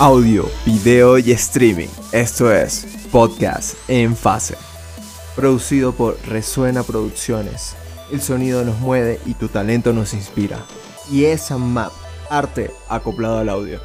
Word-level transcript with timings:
audio, 0.00 0.46
video 0.64 1.18
y 1.18 1.30
streaming. 1.32 1.90
Esto 2.10 2.50
es 2.50 2.86
Podcast 3.12 3.76
en 3.86 4.16
Fase. 4.16 4.56
Producido 5.36 5.92
por 5.92 6.16
Resuena 6.26 6.82
Producciones. 6.82 7.76
El 8.10 8.22
sonido 8.22 8.64
nos 8.64 8.78
mueve 8.78 9.20
y 9.26 9.34
tu 9.34 9.48
talento 9.48 9.92
nos 9.92 10.14
inspira. 10.14 10.64
Y 11.12 11.26
esa 11.26 11.58
map, 11.58 11.92
arte 12.30 12.70
acoplado 12.88 13.40
al 13.40 13.50
audio. 13.50 13.78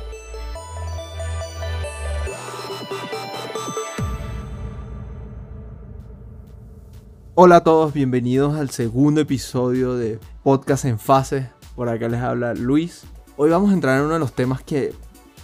Hola 7.34 7.58
a 7.58 7.64
todos, 7.66 7.92
bienvenidos 7.92 8.56
al 8.56 8.70
segundo 8.70 9.20
episodio 9.20 9.96
de 9.96 10.18
Podcast 10.44 10.86
en 10.86 10.98
Fase. 10.98 11.50
Por 11.76 11.90
acá 11.90 12.08
les 12.08 12.22
habla 12.22 12.54
Luis. 12.54 13.04
Hoy 13.36 13.50
vamos 13.50 13.72
a 13.72 13.74
entrar 13.74 13.98
en 13.98 14.06
uno 14.06 14.14
de 14.14 14.20
los 14.22 14.32
temas 14.32 14.64
que 14.64 14.94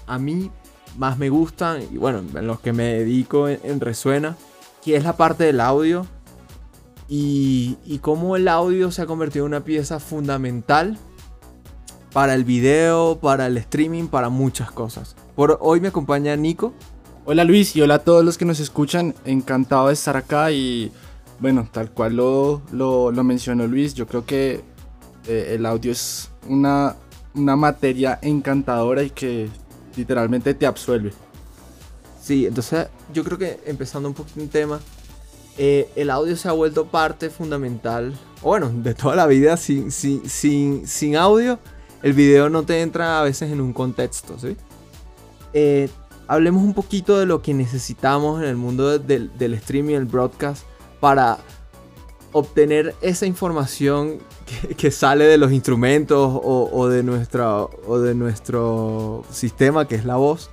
a 0.07 0.17
mí 0.17 0.49
más 0.97 1.17
me 1.17 1.29
gustan 1.29 1.81
y 1.91 1.97
bueno, 1.97 2.19
en 2.19 2.47
los 2.47 2.59
que 2.59 2.73
me 2.73 2.83
dedico 2.83 3.47
en, 3.47 3.79
Resuena, 3.79 4.35
que 4.83 4.95
es 4.95 5.03
la 5.03 5.15
parte 5.15 5.45
del 5.45 5.61
audio 5.61 6.05
y, 7.07 7.77
cómo 8.01 8.35
el 8.35 8.47
audio 8.47 8.91
se 8.91 9.01
ha 9.01 9.05
convertido 9.05 9.45
en 9.45 9.51
una 9.51 9.63
pieza 9.63 9.99
fundamental 9.99 10.97
para 12.13 12.33
el 12.33 12.43
video, 12.43 13.19
para 13.21 13.47
el 13.47 13.57
streaming, 13.57 14.07
para 14.07 14.29
muchas 14.29 14.71
cosas. 14.71 15.15
Por 15.35 15.57
hoy 15.61 15.79
me 15.79 15.89
acompaña 15.89 16.35
Nico. 16.35 16.73
Hola 17.25 17.43
Luis 17.43 17.75
y 17.75 17.81
hola 17.81 17.95
a 17.95 17.99
todos 17.99 18.25
los 18.25 18.37
que 18.37 18.45
nos 18.45 18.59
escuchan, 18.59 19.13
encantado 19.25 19.87
de 19.87 19.93
estar 19.93 20.17
acá 20.17 20.51
y 20.51 20.91
bueno, 21.39 21.67
tal 21.71 21.91
cual 21.91 22.15
lo, 22.15 22.61
lo, 22.71 23.23
mencionó 23.23 23.67
Luis, 23.67 23.93
yo 23.93 24.07
creo 24.07 24.25
que 24.25 24.61
eh, 25.27 25.55
el 25.55 25.65
audio 25.65 25.91
es 25.91 26.31
una, 26.47 26.95
una 27.33 27.55
materia 27.55 28.19
encantadora 28.21 29.03
y 29.03 29.09
que 29.09 29.49
literalmente 29.95 30.53
te 30.53 30.65
absuelve. 30.65 31.11
Sí, 32.21 32.45
entonces 32.45 32.87
yo 33.13 33.23
creo 33.23 33.37
que 33.37 33.59
empezando 33.65 34.07
un 34.07 34.15
poquito 34.15 34.39
en 34.39 34.49
tema, 34.49 34.79
eh, 35.57 35.89
el 35.95 36.09
audio 36.09 36.35
se 36.37 36.47
ha 36.47 36.53
vuelto 36.53 36.87
parte 36.87 37.29
fundamental, 37.29 38.13
bueno, 38.41 38.71
de 38.73 38.93
toda 38.93 39.15
la 39.15 39.27
vida, 39.27 39.57
sin, 39.57 39.91
sin, 39.91 40.27
sin, 40.29 40.87
sin 40.87 41.15
audio, 41.15 41.59
el 42.03 42.13
video 42.13 42.49
no 42.49 42.63
te 42.63 42.81
entra 42.81 43.19
a 43.19 43.23
veces 43.23 43.51
en 43.51 43.61
un 43.61 43.73
contexto, 43.73 44.39
¿sí? 44.39 44.55
Eh, 45.53 45.89
hablemos 46.27 46.63
un 46.63 46.73
poquito 46.73 47.19
de 47.19 47.25
lo 47.25 47.41
que 47.41 47.53
necesitamos 47.53 48.41
en 48.41 48.47
el 48.47 48.55
mundo 48.55 48.97
del, 48.97 49.53
streaming, 49.53 49.95
el 49.95 50.05
broadcast, 50.05 50.63
para 50.99 51.39
obtener 52.31 52.95
esa 53.01 53.25
información 53.25 54.19
que, 54.77 54.91
sale 54.91 55.25
de 55.25 55.37
los 55.37 55.51
instrumentos 55.51 56.39
o, 56.43 56.87
de 56.87 57.03
nuestra, 57.03 57.63
o 57.63 57.99
de 57.99 58.15
nuestro 58.15 59.23
sistema 59.31 59.87
que 59.87 59.95
es 59.95 60.05
la 60.05 60.15
voz. 60.15 60.49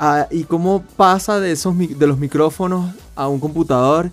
Ah, 0.00 0.28
y 0.30 0.44
cómo 0.44 0.84
pasa 0.96 1.40
de, 1.40 1.52
esos, 1.52 1.76
de 1.76 2.06
los 2.06 2.18
micrófonos 2.18 2.94
a 3.16 3.26
un 3.26 3.40
computador 3.40 4.10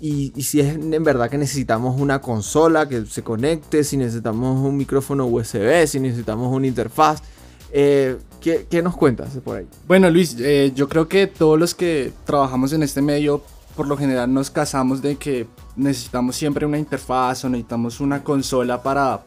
y, 0.00 0.32
si 0.42 0.58
es 0.58 0.74
en 0.74 1.04
verdad 1.04 1.30
que 1.30 1.38
necesitamos 1.38 2.00
una 2.00 2.20
consola 2.20 2.88
que 2.88 3.06
se 3.06 3.22
conecte, 3.22 3.84
si 3.84 3.96
necesitamos 3.96 4.58
un 4.58 4.76
micrófono 4.76 5.26
USB, 5.26 5.86
si 5.86 6.00
necesitamos 6.00 6.52
una 6.52 6.66
interfaz. 6.66 7.22
Eh, 7.70 8.18
¿qué, 8.40 8.82
nos 8.82 8.96
cuentas 8.96 9.30
por 9.44 9.58
ahí? 9.58 9.66
Bueno 9.86 10.10
Luis, 10.10 10.36
eh, 10.40 10.72
yo 10.74 10.88
creo 10.88 11.08
que 11.08 11.28
todos 11.28 11.58
los 11.58 11.76
que 11.76 12.12
trabajamos 12.24 12.72
en 12.72 12.82
este 12.82 13.00
medio 13.00 13.42
por 13.76 13.88
lo 13.88 13.96
general 13.96 14.32
nos 14.32 14.50
casamos 14.50 15.02
de 15.02 15.16
que 15.16 15.46
necesitamos 15.76 16.36
siempre 16.36 16.66
una 16.66 16.78
interfaz 16.78 17.44
o 17.44 17.48
necesitamos 17.48 18.00
una 18.00 18.22
consola 18.22 18.82
para, 18.82 19.22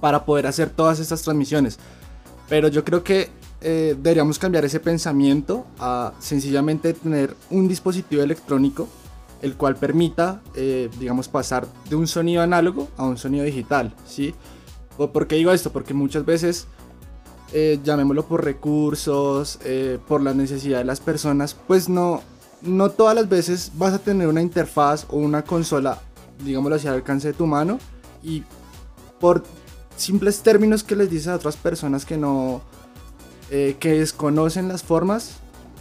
para 0.00 0.24
poder 0.24 0.46
hacer 0.46 0.70
todas 0.70 0.98
estas 0.98 1.22
transmisiones. 1.22 1.78
Pero 2.48 2.68
yo 2.68 2.84
creo 2.84 3.04
que 3.04 3.30
eh, 3.60 3.94
deberíamos 3.96 4.38
cambiar 4.38 4.64
ese 4.64 4.80
pensamiento 4.80 5.66
a 5.78 6.12
sencillamente 6.18 6.94
tener 6.94 7.36
un 7.50 7.68
dispositivo 7.68 8.22
electrónico 8.22 8.88
el 9.42 9.54
cual 9.56 9.76
permita, 9.76 10.42
eh, 10.54 10.90
digamos, 10.98 11.28
pasar 11.28 11.66
de 11.88 11.96
un 11.96 12.06
sonido 12.06 12.42
análogo 12.42 12.88
a 12.96 13.04
un 13.04 13.16
sonido 13.16 13.44
digital, 13.44 13.94
¿sí? 14.06 14.34
¿Por 14.96 15.26
qué 15.26 15.36
digo 15.36 15.50
esto? 15.50 15.72
Porque 15.72 15.94
muchas 15.94 16.26
veces, 16.26 16.66
eh, 17.54 17.78
llamémoslo 17.82 18.26
por 18.26 18.44
recursos, 18.44 19.58
por 20.06 20.20
la 20.20 20.34
necesidad 20.34 20.78
de 20.78 20.84
las 20.84 21.00
personas, 21.00 21.54
pues 21.54 21.88
no, 21.88 22.22
no 22.62 22.90
todas 22.90 23.14
las 23.14 23.28
veces 23.28 23.72
vas 23.74 23.94
a 23.94 23.98
tener 23.98 24.28
una 24.28 24.42
interfaz 24.42 25.06
o 25.08 25.16
una 25.16 25.42
consola, 25.42 25.98
digámoslo 26.44 26.76
así, 26.76 26.88
al 26.88 26.94
alcance 26.94 27.28
de 27.28 27.34
tu 27.34 27.46
mano 27.46 27.78
y 28.22 28.42
por 29.18 29.44
simples 29.96 30.42
términos 30.42 30.82
que 30.82 30.96
les 30.96 31.10
dices 31.10 31.28
a 31.28 31.36
otras 31.36 31.56
personas 31.56 32.04
que 32.04 32.16
no, 32.16 32.62
eh, 33.50 33.76
que 33.78 33.98
desconocen 33.98 34.68
las 34.68 34.82
formas, 34.82 35.36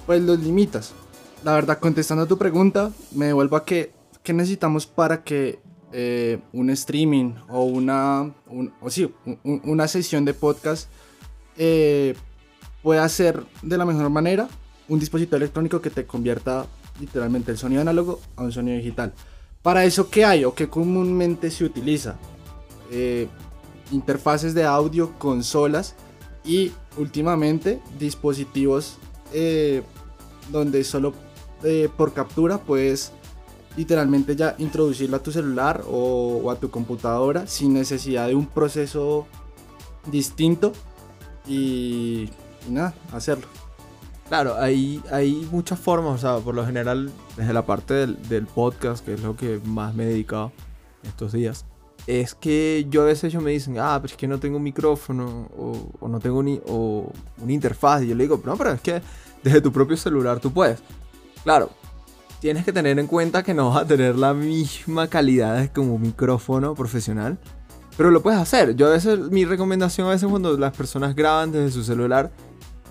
pues 0.06 0.22
los 0.22 0.40
limitas. 0.40 0.91
La 1.44 1.53
verdad, 1.53 1.79
contestando 1.79 2.23
a 2.23 2.28
tu 2.28 2.38
pregunta, 2.38 2.91
me 3.11 3.28
devuelvo 3.28 3.56
a 3.56 3.63
que, 3.63 3.94
¿qué 4.23 4.34
necesitamos 4.34 4.85
para 4.85 5.23
que 5.23 5.59
eh, 5.91 6.40
un 6.51 6.69
streaming 6.69 7.34
o 7.47 7.63
una, 7.63 8.34
o 8.81 8.90
sí, 8.90 9.13
una 9.44 9.88
sesión 9.88 10.25
de 10.25 10.34
podcast 10.34 10.90
eh, 11.57 12.16
pueda 12.84 13.07
ser 13.07 13.44
de 13.61 13.78
la 13.78 13.85
mejor 13.85 14.09
manera? 14.09 14.50
Un 14.89 15.00
dispositivo 15.00 15.38
electrónico 15.38 15.81
que 15.81 15.89
te 15.89 16.05
convierta 16.05 16.66
literalmente 17.00 17.51
el 17.51 17.57
sonido 17.57 17.81
análogo 17.81 18.19
a 18.35 18.44
un 18.44 18.51
sonido 18.51 18.77
digital. 18.77 19.13
Para 19.61 19.85
eso, 19.85 20.09
¿qué 20.09 20.25
hay 20.25 20.45
o 20.45 20.53
qué 20.53 20.67
comúnmente 20.67 21.51
se 21.51 21.63
utiliza? 21.63 22.17
Eh, 22.91 23.28
interfaces 23.91 24.53
de 24.53 24.63
audio, 24.66 25.17
consolas 25.17 25.95
y 26.44 26.72
últimamente 26.97 27.81
dispositivos 27.99 28.97
eh, 29.33 29.83
donde 30.51 30.83
solo 30.83 31.13
eh, 31.63 31.89
por 31.95 32.13
captura 32.13 32.57
puedes 32.57 33.11
literalmente 33.78 34.35
ya 34.35 34.55
introducirlo 34.57 35.17
a 35.17 35.23
tu 35.23 35.31
celular 35.31 35.83
o, 35.89 36.49
a 36.49 36.55
tu 36.55 36.69
computadora 36.69 37.47
sin 37.47 37.73
necesidad 37.73 38.28
de 38.28 38.35
un 38.35 38.47
proceso 38.47 39.28
distinto 40.11 40.73
y 41.47 42.29
nada, 42.69 42.94
hacerlo. 43.11 43.59
Claro, 44.29 44.56
hay, 44.59 45.01
hay 45.12 45.47
muchas 45.51 45.79
formas, 45.79 46.13
o 46.13 46.17
sea, 46.19 46.44
por 46.44 46.53
lo 46.53 46.63
general, 46.63 47.12
desde 47.35 47.51
la 47.51 47.66
parte 47.66 47.95
del, 48.06 48.45
podcast, 48.45 49.03
que 49.03 49.16
es 49.16 49.23
lo 49.23 49.35
que 49.35 49.59
más 49.66 49.95
me 49.95 50.03
he 50.03 50.06
dedicado 50.06 50.51
estos 51.01 51.34
días, 51.34 51.66
es 52.06 52.35
que 52.35 52.85
yo 52.91 53.01
a 53.01 53.06
veces 53.06 53.25
ellos 53.25 53.41
me 53.41 53.50
dicen, 53.50 53.79
ah, 53.79 53.97
pero 54.00 54.12
es 54.12 54.17
que 54.17 54.28
no 54.28 54.40
tengo 54.40 54.57
un 54.57 54.63
micrófono 54.63 55.50
o, 56.00 56.07
no 56.07 56.19
tengo 56.19 56.44
ni, 56.44 56.62
o 56.67 57.12
una 57.41 57.51
interfaz. 57.51 58.03
Y 58.03 58.09
yo 58.09 58.16
le 58.16 58.25
digo, 58.25 58.40
no, 58.45 58.56
pero 58.56 58.72
es 58.72 58.81
que 58.81 59.01
desde 59.44 59.62
tu 59.62 59.72
propio 59.72 59.97
celular 59.97 60.40
tú 60.40 60.53
puedes. 60.53 60.79
Claro, 61.44 61.72
tienes 62.40 62.63
que 62.63 62.72
tener 62.72 63.00
en 63.00 63.07
cuenta 63.07 63.41
que 63.41 63.56
no 63.56 63.69
vas 63.69 63.84
a 63.84 63.88
tener 63.88 64.16
la 64.16 64.35
misma 64.35 65.07
calidad 65.07 65.72
como 65.73 65.96
un 65.96 66.03
micrófono 66.03 66.75
profesional. 66.75 67.40
Pero 67.97 68.11
lo 68.11 68.22
puedes 68.22 68.40
hacer. 68.40 68.75
Yo 68.75 68.88
a 68.88 68.91
veces, 68.91 69.19
mi 69.31 69.44
recomendación 69.44 70.06
a 70.07 70.11
veces 70.11 70.29
cuando 70.29 70.56
las 70.56 70.78
personas 70.78 71.16
graban 71.16 71.51
desde 71.51 71.72
su 71.72 71.84
celular 71.84 72.31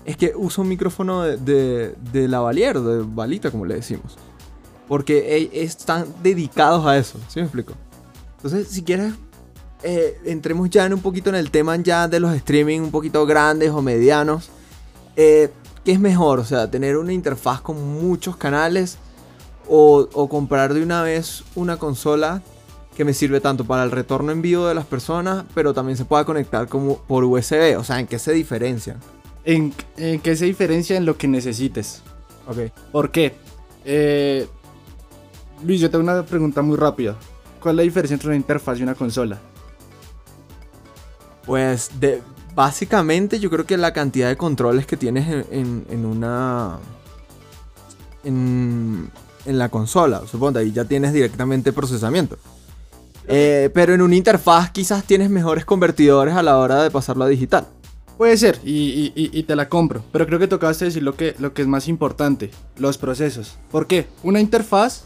es 0.09 0.17
que 0.17 0.33
usa 0.35 0.63
un 0.63 0.69
micrófono 0.69 1.21
de, 1.21 1.37
de, 1.37 1.95
de 2.11 2.27
lavalier, 2.27 2.79
de 2.79 3.03
balita, 3.03 3.51
como 3.51 3.63
le 3.65 3.75
decimos. 3.75 4.17
Porque 4.87 5.51
están 5.53 6.07
dedicados 6.23 6.83
a 6.87 6.97
eso, 6.97 7.19
¿sí 7.27 7.39
me 7.39 7.43
explico? 7.43 7.73
Entonces, 8.37 8.69
si 8.69 8.81
quieres, 8.81 9.13
eh, 9.83 10.19
entremos 10.25 10.67
ya 10.71 10.87
en 10.87 10.95
un 10.95 11.01
poquito 11.01 11.29
en 11.29 11.35
el 11.35 11.51
tema 11.51 11.75
ya 11.75 12.07
de 12.07 12.19
los 12.19 12.33
streaming 12.33 12.79
un 12.79 12.89
poquito 12.89 13.23
grandes 13.27 13.69
o 13.69 13.83
medianos. 13.83 14.49
Eh, 15.15 15.51
¿Qué 15.85 15.91
es 15.91 15.99
mejor? 15.99 16.39
O 16.39 16.43
sea, 16.43 16.71
tener 16.71 16.97
una 16.97 17.13
interfaz 17.13 17.61
con 17.61 18.01
muchos 18.01 18.35
canales 18.35 18.97
o, 19.67 20.09
o, 20.11 20.27
comprar 20.27 20.73
de 20.73 20.81
una 20.81 21.03
vez 21.03 21.43
una 21.53 21.77
consola 21.77 22.41
que 22.97 23.05
me 23.05 23.13
sirve 23.13 23.41
tanto 23.41 23.63
para 23.63 23.83
el 23.83 23.91
retorno 23.91 24.31
en 24.31 24.41
vivo 24.41 24.65
de 24.65 24.73
las 24.73 24.85
personas, 24.85 25.45
pero 25.53 25.71
también 25.71 25.97
se 25.97 26.05
pueda 26.05 26.25
conectar 26.25 26.67
como 26.67 26.97
por 26.97 27.23
USB. 27.23 27.77
O 27.77 27.83
sea, 27.83 27.99
¿en 27.99 28.07
qué 28.07 28.17
se 28.17 28.31
diferencian? 28.31 28.97
En, 29.49 29.73
qué 30.21 30.35
se 30.35 30.45
diferencia 30.45 30.95
en 30.97 31.05
lo 31.05 31.17
que 31.17 31.27
necesites. 31.27 32.01
Ok. 32.47 32.71
¿Por 32.91 33.11
qué? 33.11 33.35
Eh, 33.83 34.47
Luis, 35.63 35.81
yo 35.81 35.89
tengo 35.89 36.03
una 36.03 36.23
pregunta 36.23 36.61
muy 36.61 36.77
rápida. 36.77 37.15
¿Cuál 37.59 37.75
es 37.75 37.77
la 37.77 37.83
diferencia 37.83 38.13
entre 38.13 38.29
una 38.29 38.37
interfaz 38.37 38.79
y 38.79 38.83
una 38.83 38.95
consola? 38.95 39.39
Pues 41.45 41.89
de, 41.99 42.21
básicamente 42.53 43.39
yo 43.39 43.49
creo 43.49 43.65
que 43.65 43.75
la 43.77 43.91
cantidad 43.91 44.29
de 44.29 44.37
controles 44.37 44.85
que 44.85 44.97
tienes 44.97 45.45
en, 45.51 46.05
una... 46.05 46.77
En, 48.23 49.09
en, 49.45 49.57
la 49.57 49.69
consola, 49.69 50.21
supongo, 50.29 50.59
ahí 50.59 50.71
ya 50.71 50.85
tienes 50.85 51.11
directamente 51.11 51.73
procesamiento. 51.73 52.37
Eh, 53.27 53.69
pero 53.73 53.93
en 53.93 54.01
una 54.01 54.15
interfaz 54.15 54.71
quizás 54.71 55.03
tienes 55.03 55.29
mejores 55.29 55.65
convertidores 55.65 56.35
a 56.35 56.43
la 56.43 56.57
hora 56.57 56.83
de 56.83 56.91
pasarlo 56.91 57.23
a 57.23 57.27
digital. 57.27 57.67
Puede 58.19 58.35
ser, 58.35 58.59
y, 58.65 59.43
te 59.43 59.55
la 59.55 59.69
compro, 59.69 60.03
pero 60.11 60.25
creo 60.27 60.39
que 60.39 60.47
tocaste 60.49 60.83
decir 60.83 61.01
lo 61.03 61.15
que, 61.15 61.35
lo 61.39 61.53
que 61.53 61.61
es 61.61 61.69
más 61.69 61.87
importante, 61.87 62.51
los 62.77 62.97
procesos. 62.97 63.57
¿Por 63.71 63.87
qué? 63.87 64.07
Una 64.23 64.41
interfaz 64.41 65.03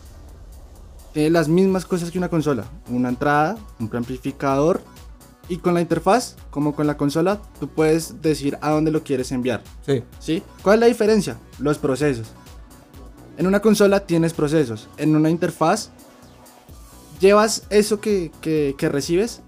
tiene 1.13 1.29
las 1.29 1.47
mismas 1.47 1.85
cosas 1.85 2.09
que 2.09 2.17
una 2.17 2.29
consola. 2.29 2.65
Una 2.89 3.09
entrada, 3.09 3.55
un 3.79 3.87
amplificador 3.95 4.81
Y 5.47 5.57
con 5.57 5.75
la 5.75 5.81
interfaz, 5.81 6.37
como 6.49 6.73
con 6.73 6.87
la 6.87 6.97
consola, 6.97 7.39
tú 7.59 7.67
puedes 7.67 8.19
decir 8.23 8.57
a 8.61 8.71
dónde 8.71 8.89
lo 8.89 9.03
quieres 9.03 9.31
enviar. 9.31 9.61
Sí. 9.85 10.01
¿Sí? 10.19 10.41
¿Cuál 10.63 10.77
es 10.77 10.79
la 10.79 10.85
diferencia? 10.87 11.37
Los 11.59 11.77
procesos. 11.77 12.29
En 13.37 13.45
una 13.45 13.59
consola 13.59 13.99
tienes 14.07 14.33
procesos. 14.33 14.87
En 14.97 15.15
una 15.15 15.29
interfaz 15.29 15.89
llevas 17.19 17.63
eso 17.69 17.99
que, 18.01 18.31
que- 18.41 18.73
que 18.75 18.89
recibes 18.89 19.41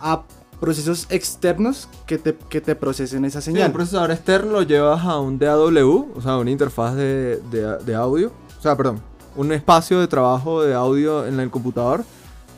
a 0.00 0.24
procesos 0.62 1.06
externos 1.10 1.88
que 2.06 2.16
te, 2.16 2.34
que 2.48 2.60
te 2.62 2.74
procesen 2.74 3.26
esa 3.26 3.40
Sí, 3.42 3.46
señal. 3.50 3.66
un 3.66 3.72
procesador 3.74 4.10
externo 4.12 4.52
lo 4.52 4.62
llevas 4.62 5.04
a 5.04 5.18
un 5.18 5.38
DAW, 5.38 6.12
o 6.16 6.20
sea, 6.22 6.38
una 6.38 6.50
interfaz 6.50 6.94
de, 6.94 7.42
de- 7.50 7.78
de 7.84 7.94
audio. 7.94 8.32
O 8.58 8.62
sea, 8.62 8.76
perdón, 8.76 9.00
un 9.36 9.52
espacio 9.52 10.00
de 10.00 10.06
trabajo 10.06 10.62
de 10.62 10.72
audio 10.72 11.26
en 11.26 11.38
el 11.40 11.50
computador. 11.50 12.04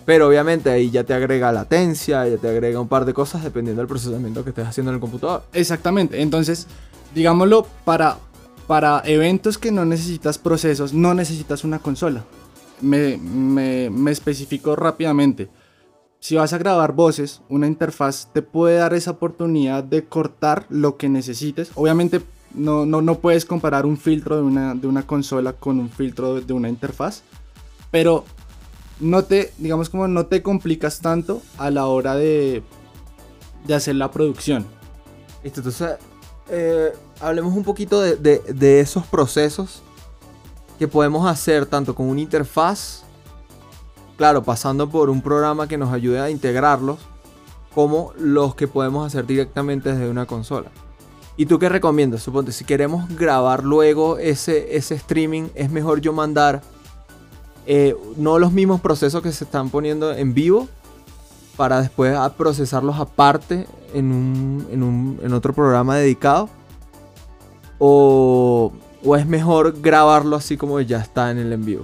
Pero 0.07 0.29
obviamente 0.29 0.69
ahí 0.71 0.91
ya 0.91 1.03
te 1.03 1.15
agrega 1.15 1.51
latencia, 1.51 2.29
ya 2.29 2.37
te 2.37 2.47
agrega 2.47 2.79
un 2.79 2.89
par 2.89 3.07
de 3.07 3.15
cosas 3.15 3.43
dependiendo 3.43 3.81
del 3.81 3.89
procesamiento 3.89 4.45
que 4.45 4.51
estés 4.51 4.67
haciendo 4.69 4.91
en 4.91 4.97
el 4.97 5.01
computador. 5.01 5.45
Exactamente. 5.55 6.21
Entonces, 6.21 6.67
digámoslo, 7.15 7.67
para, 7.87 8.19
para 8.67 9.01
eventos 9.07 9.57
que 9.57 9.73
no 9.73 9.87
necesitas 9.87 10.37
procesos, 10.37 10.93
no 10.93 11.15
necesitas 11.15 11.65
una 11.65 11.79
consola. 11.79 12.23
Me, 12.83 13.17
me, 13.17 13.89
me 13.89 14.11
especifico 14.11 14.77
rápidamente. 14.77 15.49
Si 16.25 16.37
vas 16.37 16.55
a 16.55 16.57
grabar 16.59 16.95
voces, 16.95 17.43
una 17.51 17.67
interfaz 17.67 18.29
te 18.33 18.41
puede 18.41 18.79
dar 18.79 18.95
esa 18.95 19.11
oportunidad 19.11 19.85
de 19.85 20.07
cortar 20.07 20.65
lo 20.71 20.97
que 20.97 21.11
necesites. 21.11 21.71
Obviamente 21.75 22.23
no, 22.55 22.87
no, 22.87 23.03
no 23.03 23.19
puedes 23.19 23.45
comparar 23.45 23.85
un 23.85 23.99
filtro 23.99 24.37
de 24.37 24.41
una, 24.41 24.75
de 24.75 24.87
una 24.87 25.07
consola 25.07 25.53
con 25.53 25.79
un 25.79 25.91
filtro 25.91 26.41
de, 26.41 26.55
una 26.55 26.71
interfaz. 26.71 27.21
Pero 27.91 28.25
no 29.01 29.25
te, 29.25 29.53
digamos 29.59 29.91
como 29.91 30.09
no 30.09 30.25
te 30.25 30.43
complicas 30.43 31.01
tanto 31.01 31.43
a 31.59 31.71
la 31.71 31.89
hora 31.89 32.15
de, 32.15 32.63
de 33.67 33.75
hacer 33.75 33.97
la 33.97 34.11
producción. 34.11 34.65
Listo, 35.43 35.61
entonces 35.61 35.97
eh, 36.49 36.95
hablemos 37.21 37.55
un 37.55 37.65
poquito 37.65 38.01
de- 38.01 38.17
de 38.17 38.81
esos 38.81 39.05
procesos 39.05 39.83
que 40.79 40.89
podemos 40.89 41.27
hacer 41.27 41.67
tanto 41.67 41.95
con 41.95 42.07
una 42.09 42.23
interfaz, 42.23 43.03
claro, 44.17 44.43
pasando 44.43 44.89
por 44.89 45.11
un 45.11 45.21
programa 45.23 45.67
que 45.69 45.79
nos 45.79 45.93
ayude 45.93 46.21
a 46.21 46.31
integrarlos, 46.31 46.99
como 47.75 48.13
los 48.19 48.55
que 48.55 48.69
podemos 48.69 49.07
hacer 49.07 49.27
directamente 49.27 49.93
desde 49.93 50.09
una 50.09 50.27
consola. 50.27 50.71
¿Y 51.37 51.47
tú 51.47 51.59
qué 51.59 51.69
recomiendas? 51.69 52.23
Suponte, 52.23 52.53
si 52.53 52.65
queremos 52.65 53.09
grabar 53.17 53.65
luego 53.65 54.19
ese, 54.19 54.77
ese 54.77 54.95
streaming, 54.95 55.49
es 55.57 55.71
mejor 55.71 56.01
yo 56.01 56.13
mandar 56.13 56.63
eh, 57.67 57.97
no 58.17 58.39
los 58.39 58.53
mismos 58.53 58.81
procesos 58.81 59.23
que 59.23 59.33
se 59.33 59.43
están 59.45 59.71
poniendo 59.71 60.13
en 60.13 60.35
vivo, 60.35 60.69
para 61.57 61.81
después 61.81 62.17
procesarlos 62.37 62.99
aparte 62.99 63.67
en, 63.93 64.13
un, 64.13 64.67
en, 64.71 64.83
un- 64.83 65.21
en 65.23 65.33
otro 65.33 65.53
programa 65.53 65.97
dedicado? 65.97 66.49
¿O, 67.79 68.73
o 69.05 69.17
es 69.17 69.27
mejor 69.27 69.81
grabarlo 69.81 70.37
así 70.37 70.57
como 70.57 70.81
ya 70.81 70.99
está 70.99 71.31
en 71.31 71.39
el 71.39 71.53
en 71.53 71.65
vivo? 71.65 71.83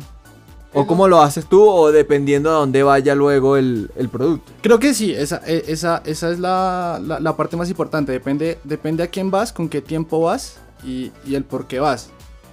¿O 0.73 0.87
cómo 0.87 1.09
lo 1.09 1.21
haces 1.21 1.47
tú 1.47 1.63
o 1.69 1.91
dependiendo 1.91 2.49
de 2.51 2.55
dónde 2.57 2.83
vaya 2.85 3.15
luego 3.17 3.57
el, 3.57 3.91
el 3.97 4.09
producto? 4.09 4.53
Creo 4.63 4.79
que 4.79 4.95
sí, 4.95 5.13
esa, 5.13 5.43
e- 5.47 5.65
esa, 5.67 6.01
esa 6.07 6.31
es 6.31 6.39
la, 6.39 7.01
la- 7.05 7.19
la 7.19 7.37
parte 7.37 7.57
más 7.57 7.69
importante. 7.69 8.13
Depende, 8.13 8.59
depende 8.63 9.03
a 9.03 9.09
quién 9.09 9.31
vas, 9.33 9.53
con 9.53 9.69
qué 9.69 9.81
tiempo 9.83 10.21
vas 10.21 10.59
y, 10.85 11.11
y 11.27 11.35
el 11.35 11.43
por 11.45 11.67
qué 11.67 11.81
vas. 11.81 12.11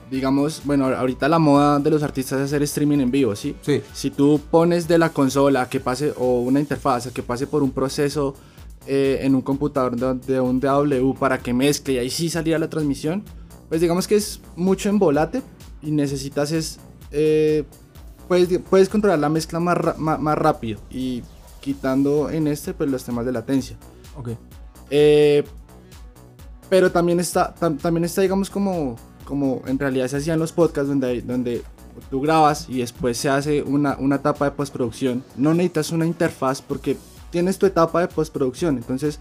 Digamos, 0.10 0.62
bueno, 0.64 0.86
ahorita 0.88 1.28
la 1.30 1.38
moda 1.38 1.80
de 1.80 1.90
los 1.92 2.02
artistas 2.02 2.40
es 2.40 2.46
hacer 2.46 2.64
streaming 2.64 3.00
en 3.00 3.12
vivo, 3.12 3.36
¿sí? 3.36 3.56
Sí. 3.62 3.82
Si 3.94 4.10
tú 4.10 4.40
pones 4.50 4.88
de 4.88 4.98
la 4.98 5.10
consola 5.10 5.64
a 5.64 5.70
que 5.70 5.80
pase, 5.80 6.14
o 6.18 6.40
una 6.40 6.60
interfaz 6.60 7.08
a 7.08 7.12
que 7.14 7.22
pase 7.22 7.46
por 7.46 7.62
un 7.62 7.72
proceso 7.72 8.34
eh, 8.88 9.20
en 9.22 9.36
un 9.36 9.42
computador 9.42 9.96
de, 9.98 10.34
de 10.34 10.40
un 10.40 10.60
DAW 10.62 11.14
para 11.20 11.38
que 11.40 11.54
mezcle 11.54 11.96
y 11.96 11.98
ahí 12.00 12.10
sí 12.10 12.30
saliera 12.30 12.58
la 12.58 12.70
transmisión, 12.70 13.24
pues 13.68 13.82
digamos 13.82 14.08
que 14.08 14.16
es 14.16 14.40
mucho 14.56 14.88
en 14.90 14.98
volate 14.98 15.42
y 15.84 15.92
necesitas 15.92 16.52
es... 16.54 16.80
eh, 17.12 17.66
puedes, 18.28 18.60
puedes 18.70 18.90
controlar 18.90 19.20
la 19.20 19.30
mezcla 19.30 19.60
más, 19.60 19.78
ma- 19.98 20.18
más 20.18 20.38
rápido 20.38 20.80
y 20.90 21.24
quitando 21.62 22.30
en 22.30 22.48
este 22.48 22.74
pues 22.74 22.90
los 22.90 23.04
temas 23.04 23.26
de 23.26 23.32
latencia. 23.32 23.78
Ok. 24.18 24.30
Eh, 24.90 25.44
pero 26.70 26.92
también 26.92 27.20
está, 27.20 27.56
tam- 27.56 27.78
también 27.78 28.04
está, 28.06 28.22
digamos, 28.22 28.50
como, 28.50 28.96
como 29.26 29.62
en 29.68 29.80
realidad 29.80 30.08
se 30.08 30.18
hacían 30.18 30.40
los 30.40 30.52
podcasts 30.52 30.90
donde, 30.90 31.22
donde 31.22 31.62
tú 32.10 32.22
grabas 32.22 32.68
y 32.70 32.80
después 32.80 33.18
se 33.18 33.30
hace 33.30 33.64
una, 33.64 33.96
una 34.00 34.18
etapa 34.18 34.46
de 34.46 34.52
postproducción. 34.52 35.24
No 35.36 35.54
necesitas 35.54 35.92
una 35.92 36.06
interfaz 36.06 36.62
porque 36.62 36.98
tienes 37.32 37.58
tu 37.58 37.66
etapa 37.66 38.02
de 38.02 38.08
postproducción. 38.08 38.78
Entonces, 38.78 39.20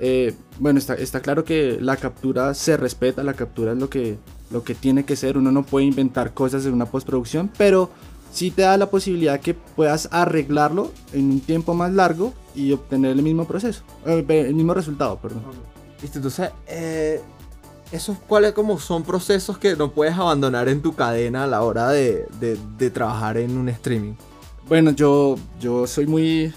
eh, 0.00 0.34
bueno, 0.58 0.78
está, 0.80 0.94
está 0.94 1.20
claro 1.20 1.44
que 1.44 1.78
la 1.80 1.96
captura 1.96 2.52
se 2.54 2.76
respeta, 2.76 3.22
la 3.22 3.34
captura 3.34 3.72
es 3.72 3.78
lo 3.78 3.88
que, 3.88 4.18
lo 4.50 4.64
que 4.64 4.74
tiene 4.74 5.04
que 5.04 5.14
ser. 5.16 5.38
Uno 5.38 5.52
no 5.52 5.62
puede 5.64 5.86
inventar 5.86 6.34
cosas 6.34 6.66
en 6.66 6.74
una 6.74 6.86
postproducción, 6.86 7.50
pero 7.56 7.90
sí 8.34 8.50
te 8.50 8.62
da 8.62 8.76
la 8.76 8.90
posibilidad 8.90 9.40
que 9.40 9.54
puedas 9.54 10.08
arreglarlo 10.10 10.90
en 11.12 11.30
un 11.30 11.40
tiempo 11.40 11.72
más 11.72 11.92
largo 11.92 12.34
y 12.54 12.72
obtener 12.72 13.12
el 13.12 13.22
mismo 13.22 13.46
proceso, 13.46 13.82
eh, 14.04 14.24
el 14.28 14.54
mismo 14.54 14.74
resultado, 14.74 15.16
perdón. 15.18 15.42
Listo, 16.02 16.18
entonces, 16.18 16.50
eh, 16.66 17.20
esos 17.92 18.18
cuáles 18.26 18.52
como 18.52 18.78
son 18.80 19.04
procesos 19.04 19.56
que 19.56 19.76
no 19.76 19.92
puedes 19.92 20.14
abandonar 20.14 20.68
en 20.68 20.82
tu 20.82 20.94
cadena 20.94 21.44
a 21.44 21.46
la 21.46 21.62
hora 21.62 21.88
de, 21.90 22.26
de- 22.40 22.58
de 22.76 22.90
trabajar 22.90 23.36
en 23.38 23.56
un 23.56 23.68
streaming. 23.68 24.14
Bueno, 24.68 24.90
yo, 24.90 25.36
yo 25.60 25.86
soy 25.86 26.06
muy. 26.06 26.52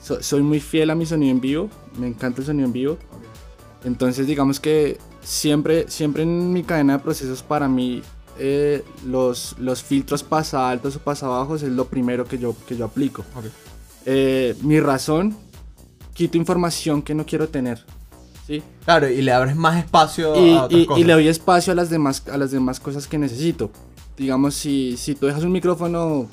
so- 0.00 0.22
soy 0.22 0.42
muy 0.42 0.60
fiel 0.60 0.90
a 0.90 0.94
mi 0.94 1.04
sonido 1.06 1.32
en 1.32 1.40
vivo. 1.40 1.68
Me 1.98 2.06
encanta 2.06 2.40
el 2.40 2.46
sonido 2.46 2.66
en 2.66 2.72
vivo. 2.72 2.96
Entonces, 3.84 4.26
digamos 4.26 4.60
que 4.60 4.98
siempre, 5.22 5.86
siempre 5.88 6.22
en 6.22 6.52
mi 6.52 6.62
cadena 6.62 6.94
de 6.94 6.98
procesos, 7.00 7.42
para 7.42 7.66
mí, 7.68 8.02
eh, 8.42 8.82
los, 9.06 9.54
los 9.58 9.82
filtros 9.82 10.22
pasa 10.22 10.68
altos 10.70 10.96
o 10.96 10.98
pasa 11.00 11.28
bajos 11.28 11.62
es 11.62 11.70
lo 11.70 11.84
primero 11.84 12.24
que 12.24 12.38
yo, 12.38 12.54
que 12.66 12.76
yo 12.76 12.86
aplico. 12.86 13.22
Ok. 13.36 13.44
Eh, 14.06 14.56
mi 14.62 14.80
razón, 14.80 15.36
quito 16.14 16.38
información 16.38 17.02
que 17.02 17.14
no 17.14 17.26
quiero 17.26 17.48
tener. 17.48 17.84
¿sí? 18.46 18.62
Claro, 18.84 19.08
y 19.08 19.20
le 19.22 19.32
abres 19.32 19.54
más 19.56 19.76
espacio 19.84 20.34
y, 20.44 20.54
a 20.56 20.64
otras 20.64 20.78
y- 20.80 20.82
y 20.82 20.86
cosas. 20.86 21.06
le 21.06 21.12
doy 21.12 21.28
espacio 21.28 21.72
a 21.72 21.76
las 21.76 21.90
demás, 21.90 22.22
a 22.32 22.36
las 22.38 22.50
demás 22.50 22.80
cosas 22.80 23.06
que 23.06 23.18
necesito. 23.18 23.70
Digamos, 24.16 24.54
si, 24.54 24.96
si 24.96 25.14
tú 25.14 25.26
dejas 25.26 25.44
un 25.44 25.52
micrófono 25.52 26.26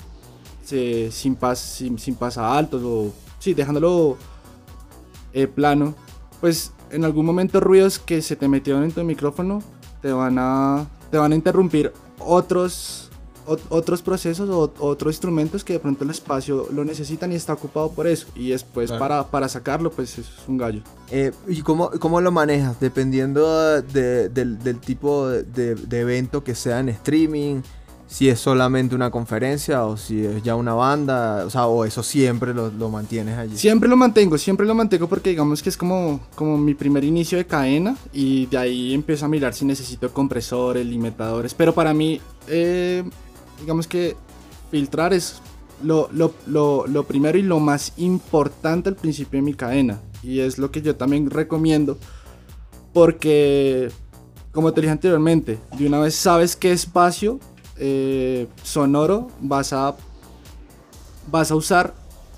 sin, 0.63 1.35
pas, 1.35 1.59
sin, 1.59 1.97
sin 1.99 2.15
pasa 2.15 2.57
altos 2.57 2.81
o 2.83 3.13
sí, 3.39 3.53
dejándolo 3.53 4.17
eh, 5.33 5.47
plano, 5.47 5.93
pues 6.41 6.71
en 6.89 7.03
algún 7.05 7.25
momento 7.25 7.59
ruidos 7.59 7.99
que 7.99 8.21
se 8.21 8.35
te 8.35 8.47
metieron 8.47 8.83
en 8.83 8.91
tu 8.91 9.03
micrófono 9.03 9.61
te 10.01 10.11
van 10.11 10.37
a, 10.39 10.87
te 11.11 11.17
van 11.17 11.31
a 11.31 11.35
interrumpir 11.35 11.91
otros, 12.19 13.09
ot- 13.47 13.61
otros 13.69 14.01
procesos 14.01 14.49
o 14.49 14.73
otros 14.85 15.13
instrumentos 15.13 15.63
que 15.63 15.73
de 15.73 15.79
pronto 15.79 16.03
el 16.03 16.09
espacio 16.09 16.67
lo 16.71 16.83
necesitan 16.83 17.31
y 17.31 17.35
está 17.35 17.53
ocupado 17.53 17.89
por 17.91 18.07
eso. 18.07 18.27
Y 18.35 18.49
después 18.49 18.87
Claro. 18.89 18.99
para, 18.99 19.27
para 19.27 19.49
sacarlo, 19.49 19.91
pues 19.91 20.17
es 20.17 20.27
un 20.47 20.57
gallo. 20.57 20.81
Eh, 21.11 21.31
¿Y 21.47 21.61
cómo, 21.61 21.89
cómo 21.99 22.19
lo 22.21 22.31
manejas? 22.31 22.79
Dependiendo 22.79 23.81
de- 23.81 24.29
del, 24.29 24.59
del 24.59 24.79
tipo 24.79 25.27
de- 25.29 25.75
de 25.75 25.99
evento 25.99 26.43
que 26.43 26.55
sea 26.55 26.79
en 26.79 26.89
streaming, 26.89 27.61
si 28.07 28.29
es 28.29 28.39
solamente 28.39 28.95
una 28.95 29.11
conferencia 29.11 29.83
o 29.85 29.97
si 29.97 30.25
es 30.25 30.41
ya 30.41 30.55
una 30.55 30.73
banda, 30.73 31.43
o 31.45 31.49
sea, 31.49 31.67
o 31.67 31.83
eso 31.83 32.01
siempre 32.03 32.53
lo, 32.53 32.71
lo 32.71 32.89
mantienes 32.89 33.37
allí. 33.37 33.57
Siempre 33.57 33.89
lo 33.89 33.97
mantengo, 33.97 34.37
siempre 34.37 34.65
lo 34.65 34.73
mantengo 34.73 35.07
porque 35.09 35.31
digamos 35.31 35.61
que 35.61 35.69
es 35.69 35.75
como, 35.77 36.21
como 36.35 36.57
mi 36.57 36.73
primer 36.73 37.03
inicio 37.03 37.37
de 37.37 37.45
cadena 37.45 37.97
y 38.13 38.45
de 38.45 38.57
ahí 38.57 38.93
empiezo 38.93 39.25
a 39.25 39.27
mirar 39.27 39.53
si 39.53 39.65
necesito 39.65 40.13
compresores, 40.13 40.85
limitadores, 40.85 41.53
pero 41.53 41.73
para 41.73 41.93
mí, 41.93 42.21
eh, 42.47 43.03
digamos 43.59 43.87
que 43.87 44.15
filtrar 44.71 45.13
es 45.13 45.41
lo, 45.83 46.09
lo- 46.13 46.33
lo- 46.87 47.03
primero 47.03 47.37
y 47.37 47.43
lo 47.43 47.59
más 47.59 47.91
importante 47.97 48.89
al 48.89 48.95
principio 48.95 49.37
de 49.37 49.43
mi 49.43 49.53
cadena 49.53 49.99
y 50.23 50.39
es 50.39 50.57
lo 50.57 50.71
que 50.71 50.81
yo 50.81 50.95
también 50.95 51.29
recomiendo 51.29 51.97
porque, 52.93 53.89
como 54.51 54.73
te 54.73 54.81
dije 54.81 54.91
anteriormente, 54.91 55.59
de 55.77 55.87
una 55.87 55.99
vez 55.99 56.15
sabes 56.15 56.55
qué 56.55 56.71
espacio 56.71 57.39
eh, 57.79 58.47
sonoro 58.63 59.27
vas 59.41 59.73
a 59.73 59.95
vas 61.31 61.51
a 61.51 61.55
usar 61.55 61.93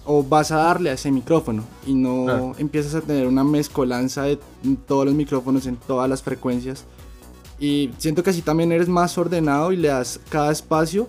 o 0.05 0.24
vas 0.24 0.51
a 0.51 0.58
darle 0.58 0.89
a 0.89 0.93
ese 0.93 1.12
micrófono 1.12 1.63
y 1.86 1.93
no 1.93 2.25
Claro. 2.25 2.55
empiezas 2.58 2.96
a 2.96 3.01
tener 3.01 3.27
una 3.27 3.43
mezcolanza 3.43 4.24
de 4.24 4.39
todos 4.88 5.05
los 5.05 5.13
micrófonos 5.13 5.65
en 5.67 5.75
todas 5.75 6.10
las 6.10 6.24
frecuencias 6.24 6.86
y 7.60 7.91
siento 7.98 8.24
que 8.24 8.29
así 8.31 8.41
también 8.41 8.72
eres 8.72 8.88
más 8.89 9.17
ordenado 9.17 9.72
y 9.72 9.77
le 9.77 9.89
das 9.89 10.19
cada 10.29 10.51
espacio 10.51 11.08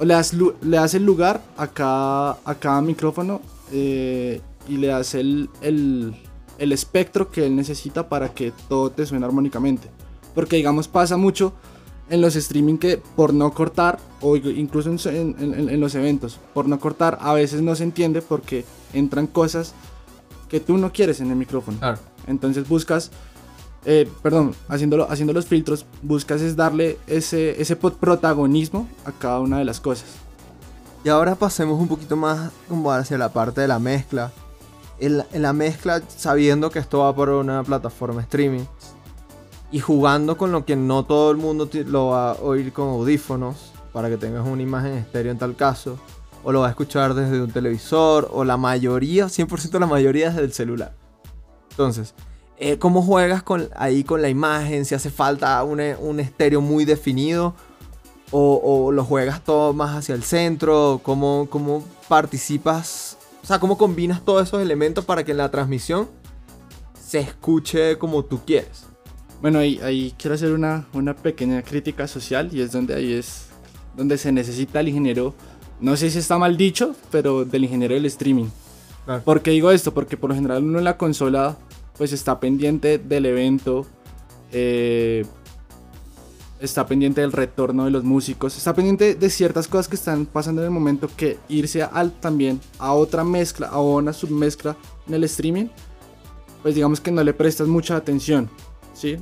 o 0.00 0.04
le 0.04 0.14
das, 0.14 0.32
le 0.32 0.76
das 0.76 0.94
el 0.94 1.04
lugar 1.04 1.42
a 1.56 1.66
cada, 1.68 2.38
a 2.44 2.54
cada 2.58 2.80
micrófono 2.80 3.40
eh, 3.72 4.40
y 4.68 4.76
le 4.78 4.88
das 4.88 5.14
el, 5.14 5.48
el, 5.60 6.14
el 6.58 6.72
espectro 6.72 7.30
que 7.30 7.46
él 7.46 7.54
necesita 7.54 8.08
para 8.08 8.30
que 8.30 8.52
todo 8.68 8.90
te 8.90 9.04
suene 9.06 9.24
armónicamente 9.26 9.88
porque 10.34 10.56
digamos 10.56 10.88
pasa 10.88 11.16
mucho 11.16 11.52
en 12.10 12.20
los 12.20 12.36
streaming 12.36 12.76
que 12.76 12.98
por 13.16 13.32
no 13.32 13.52
cortar, 13.52 13.98
o 14.20 14.36
incluso 14.36 14.90
en, 14.90 15.36
en- 15.38 15.68
en- 15.70 15.80
los 15.80 15.94
eventos, 15.94 16.38
por 16.52 16.66
no 16.68 16.78
cortar, 16.78 17.18
a 17.20 17.32
veces 17.32 17.62
no 17.62 17.74
se 17.76 17.84
entiende 17.84 18.20
porque 18.20 18.64
entran 18.92 19.26
cosas 19.26 19.72
que 20.48 20.60
tú 20.60 20.76
no 20.76 20.92
quieres 20.92 21.20
en 21.20 21.30
el 21.30 21.36
micrófono. 21.36 21.78
Claro. 21.78 21.98
Entonces 22.26 22.68
buscas, 22.68 23.10
eh, 23.84 24.08
perdón, 24.22 24.54
haciéndolo, 24.68 25.06
haciendo 25.10 25.32
los 25.32 25.46
filtros, 25.46 25.86
buscas 26.02 26.40
es 26.40 26.56
darle 26.56 26.98
ese, 27.06 27.60
ese 27.62 27.76
protagonismo 27.76 28.88
a 29.04 29.12
cada 29.12 29.40
una 29.40 29.58
de 29.58 29.64
las 29.64 29.80
cosas. 29.80 30.08
Y 31.04 31.08
ahora 31.08 31.34
pasemos 31.34 31.80
un 31.80 31.88
poquito 31.88 32.16
más 32.16 32.50
como 32.68 32.92
hacia 32.92 33.16
la 33.16 33.32
parte 33.32 33.60
de 33.62 33.68
la 33.68 33.78
mezcla. 33.78 34.32
En 34.98 35.16
la, 35.18 35.26
en 35.32 35.40
la 35.42 35.54
mezcla, 35.54 36.02
sabiendo 36.14 36.70
que 36.70 36.78
esto 36.78 36.98
va 36.98 37.14
por 37.14 37.30
una 37.30 37.62
plataforma 37.62 38.20
streaming 38.20 38.64
y 39.72 39.80
jugando 39.80 40.36
con 40.36 40.52
lo 40.52 40.64
que 40.64 40.76
no 40.76 41.04
todo 41.04 41.30
el 41.30 41.36
mundo 41.36 41.68
lo 41.86 42.08
va 42.08 42.32
a 42.32 42.34
oír 42.34 42.72
con 42.72 42.88
audífonos 42.88 43.72
para 43.92 44.08
que 44.08 44.16
tengas 44.16 44.46
una 44.46 44.62
imagen 44.62 44.92
estéreo 44.92 45.32
en 45.32 45.38
tal 45.38 45.56
caso, 45.56 45.98
o 46.42 46.52
lo 46.52 46.60
va 46.60 46.68
a 46.68 46.70
escuchar 46.70 47.14
desde 47.14 47.40
un 47.40 47.50
televisor, 47.50 48.28
o 48.32 48.44
la 48.44 48.56
mayoría, 48.56 49.26
100% 49.26 49.78
la 49.78 49.86
mayoría 49.86 50.30
desde 50.30 50.44
el 50.44 50.52
celular. 50.52 50.94
Entonces, 51.70 52.14
eh, 52.58 52.78
¿cómo 52.78 53.02
juegas 53.02 53.42
con, 53.42 53.68
ahí 53.76 54.04
con 54.04 54.22
la 54.22 54.28
imagen? 54.28 54.84
Si 54.84 54.94
hace 54.94 55.10
falta 55.10 55.62
un, 55.64 55.80
e- 55.80 55.96
un 55.96 56.20
estéreo 56.20 56.60
muy 56.60 56.84
definido 56.84 57.54
o, 58.30 58.60
o 58.62 58.92
lo 58.92 59.04
juegas 59.04 59.42
todo 59.44 59.72
más 59.72 59.96
hacia 59.96 60.14
el 60.14 60.22
centro? 60.22 61.00
¿Cómo, 61.02 61.48
¿Cómo 61.50 61.84
participas? 62.08 63.18
O 63.42 63.46
sea, 63.46 63.58
¿cómo 63.58 63.78
combinas 63.78 64.24
todos 64.24 64.48
esos 64.48 64.62
elementos 64.62 65.04
para 65.04 65.24
que 65.24 65.32
en 65.32 65.38
la 65.38 65.50
transmisión 65.50 66.08
se 67.02 67.20
escuche 67.20 67.98
como 67.98 68.24
tú 68.24 68.40
quieres? 68.44 68.86
Bueno, 69.40 69.58
ahí, 69.58 69.80
ahí 69.82 70.14
quiero 70.18 70.34
hacer 70.34 70.52
una, 70.52 70.86
una 70.92 71.14
pequeña 71.14 71.62
crítica 71.62 72.06
social 72.06 72.50
y 72.52 72.60
es 72.60 72.72
donde 72.72 72.94
ahí 72.94 73.14
es 73.14 73.46
donde 73.96 74.18
se 74.18 74.32
necesita 74.32 74.80
el 74.80 74.88
ingeniero, 74.88 75.34
no 75.80 75.96
sé 75.96 76.10
si 76.10 76.18
está 76.18 76.38
mal 76.38 76.56
dicho, 76.56 76.94
pero 77.10 77.44
del 77.44 77.64
ingeniero 77.64 77.94
del 77.94 78.06
streaming. 78.06 78.46
Claro. 79.04 79.22
¿Por 79.22 79.42
qué 79.42 79.50
digo 79.50 79.70
esto? 79.70 79.92
Porque 79.94 80.16
por 80.16 80.30
lo 80.30 80.36
general 80.36 80.62
uno 80.62 80.78
en 80.78 80.84
la 80.84 80.96
consola 80.96 81.56
pues 81.96 82.12
está 82.12 82.38
pendiente 82.38 82.98
del 82.98 83.26
evento, 83.26 83.86
eh, 84.52 85.24
está 86.60 86.86
pendiente 86.86 87.22
del 87.22 87.32
retorno 87.32 87.86
de 87.86 87.90
los 87.90 88.04
músicos, 88.04 88.56
está 88.56 88.74
pendiente 88.74 89.14
de 89.14 89.30
ciertas 89.30 89.68
cosas 89.68 89.88
que 89.88 89.96
están 89.96 90.26
pasando 90.26 90.62
en 90.62 90.66
el 90.66 90.72
momento 90.72 91.08
que 91.16 91.38
irse 91.48 91.82
al, 91.82 92.12
también 92.12 92.60
a 92.78 92.92
otra 92.92 93.24
mezcla, 93.24 93.68
a 93.68 93.80
una 93.80 94.12
submezcla 94.12 94.76
en 95.08 95.14
el 95.14 95.24
streaming, 95.24 95.66
pues 96.62 96.74
digamos 96.74 97.00
que 97.00 97.10
no 97.10 97.24
le 97.24 97.32
prestas 97.32 97.68
mucha 97.68 97.96
atención, 97.96 98.48
¿sí? 98.92 99.16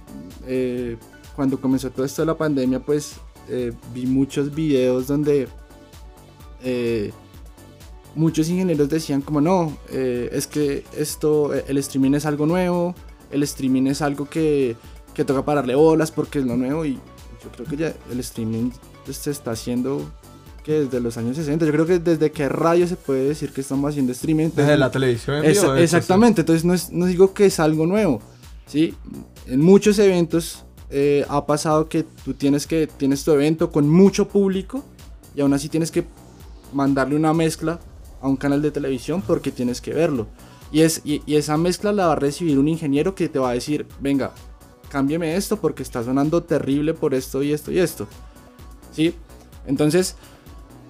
Eh, 0.47 0.97
cuando 1.37 1.61
comenzó 1.61 1.91
todo 1.91 2.05
esto 2.05 2.23
de 2.23 2.27
la 2.27 2.37
pandemia, 2.37 2.81
pues 2.81 3.17
eh, 3.49 3.73
vi 3.95 4.07
muchos 4.07 4.55
videos 4.55 5.07
donde 5.07 5.49
eh, 6.63 7.13
muchos 8.15 8.49
ingenieros 8.49 8.89
decían 8.89 9.21
como 9.23 9.41
no, 9.41 9.77
es 9.91 10.47
que 10.47 10.85
esto, 10.97 11.55
el 11.55 11.79
streaming 11.79 12.15
es 12.15 12.27
algo 12.27 12.47
nuevo, 12.47 12.95
el 13.31 13.43
streaming 13.45 13.87
es 13.87 14.03
algo 14.03 14.29
que, 14.29 14.77
que 15.15 15.25
toca 15.25 15.45
pararle 15.45 15.75
bolas 15.75 16.11
porque 16.11 16.41
es 16.41 16.45
lo 16.47 16.57
nuevo 16.57 16.85
y 16.85 16.95
yo 16.95 17.51
creo 17.55 17.67
que 17.67 17.77
ya 17.77 17.95
el 18.11 18.19
streaming 18.21 18.71
se 19.11 19.31
está 19.31 19.53
haciendo 19.53 20.11
que 20.65 20.81
desde 20.85 21.01
los 21.01 21.17
años 21.17 21.37
60, 21.37 21.65
yo 21.65 21.73
creo 21.73 21.87
que 21.87 21.99
desde 21.99 22.31
que 22.33 22.49
radio 22.49 22.87
se 22.87 22.97
puede 22.97 23.29
decir 23.29 23.53
que 23.53 23.61
estamos 23.63 23.89
haciendo 23.89 24.13
streaming. 24.13 24.51
Desde 24.55 24.77
la 24.77 24.91
televisión 24.91 25.37
en 25.37 25.43
vivo, 25.43 25.73
exactamente, 25.85 26.41
entonces 26.43 26.65
no, 26.65 26.75
es- 26.75 26.91
no 26.91 27.07
digo 27.07 27.33
que 27.33 27.47
es 27.47 27.61
algo 27.61 27.87
nuevo, 27.87 28.21
¿sí? 28.67 28.95
En 29.49 29.62
muchos 29.62 29.99
eventos 29.99 30.64
eh, 30.90 31.25
ha 31.26 31.47
pasado 31.47 31.88
que 31.88 32.02
tú 32.02 32.35
tienes 32.35 32.67
que 32.67 32.87
tienes 32.87 33.25
tu 33.25 33.33
evento 33.33 33.73
con 33.73 33.88
mucho 33.88 34.28
público 34.28 34.85
y 35.35 35.40
aún 35.40 35.55
así 35.55 35.71
tienes 35.71 35.90
que 35.90 36.05
mandarle 36.75 37.17
una 37.17 37.33
mezcla 37.33 37.81
a 38.21 38.28
un 38.28 38.37
canal 38.37 38.61
de 38.61 38.71
televisión 38.71 39.23
porque 39.26 39.50
tienes 39.50 39.81
que 39.81 39.95
verlo. 39.95 40.26
Y, 40.71 40.83
es, 40.83 41.00
y, 41.02 41.23
esa 41.35 41.57
mezcla 41.57 41.93
la 41.93 42.09
va 42.09 42.12
a 42.12 42.17
recibir 42.17 42.59
un 42.59 42.69
ingeniero 42.69 43.14
que 43.14 43.31
te 43.31 43.38
va 43.38 43.50
a 43.50 43.55
decir, 43.55 43.87
venga, 44.00 44.33
cámbiame 44.90 45.35
esto 45.35 45.59
porque 45.59 45.83
está 45.83 46.05
sonando 46.05 46.43
terrible 46.43 46.93
por 46.93 47.14
esto 47.14 47.43
y 47.43 47.52
esto 47.52 47.73
y 47.73 47.78
esto. 47.78 48.07
¿Sí? 48.93 49.14
Entonces, 49.67 50.14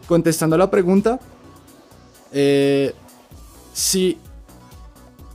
contestando 0.08 0.56
a 0.56 0.58
la 0.58 0.68
pregunta, 0.68 1.20
eh, 2.32 2.92
si 3.72 4.18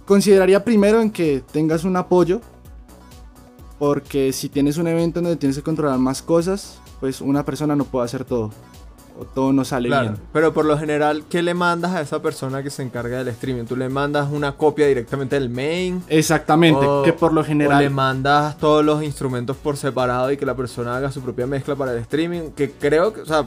consideraría 0.06 0.65
primero 0.65 1.00
en 1.00 1.10
que 1.10 1.42
tengas 1.53 1.86
un 1.86 1.96
apoyo, 1.96 2.42
porque 3.88 4.32
si 4.32 4.48
tienes 4.48 4.78
un 4.78 4.88
evento 4.88 5.20
donde 5.20 5.36
tienes 5.36 5.58
que 5.58 5.62
controlar 5.62 6.00
más 6.00 6.22
cosas, 6.22 6.80
pues 7.02 7.20
una 7.20 7.44
persona 7.44 7.75
no 7.75 7.84
puede 7.84 8.06
hacer 8.06 8.24
todo, 8.24 8.50
o 9.20 9.25
todo 9.25 9.52
no 9.52 9.66
sale 9.66 9.90
Claro, 9.90 10.12
bien. 10.12 10.22
pero 10.32 10.54
por 10.54 10.63
lo 10.63 10.78
general, 10.78 11.25
¿qué 11.30 11.42
le 11.44 11.54
mandas 11.54 11.92
a 11.92 12.00
esa 12.00 12.22
persona 12.22 12.63
que 12.63 12.70
se 12.70 12.82
encarga 12.82 13.18
del 13.18 13.28
streaming? 13.28 13.66
¿Tú 13.66 13.75
le 13.75 13.90
mandas 13.90 14.30
una 14.32 14.54
copia 14.54 14.88
directamente 14.88 15.38
del 15.38 15.50
main? 15.50 16.02
Exactamente, 16.08 16.80
O- 16.86 17.04
que 17.04 17.12
por 17.12 17.34
lo 17.34 17.42
¿O 17.42 17.44
le 17.44 17.48
general... 17.50 17.90
mandas 17.90 18.58
todos 18.58 18.86
los 18.86 19.04
instrumentos 19.04 19.58
por 19.58 19.75
separado 19.75 20.32
y 20.32 20.38
que 20.38 20.46
la 20.46 20.56
persona 20.56 20.96
haga 20.96 21.12
su 21.12 21.20
propia 21.20 21.46
mezcla 21.46 21.75
para 21.75 21.92
el 21.92 21.98
streaming? 21.98 22.52
Que 22.56 22.72
creo 22.72 23.12
que, 23.13 23.20
o 23.20 23.25
sea, 23.25 23.44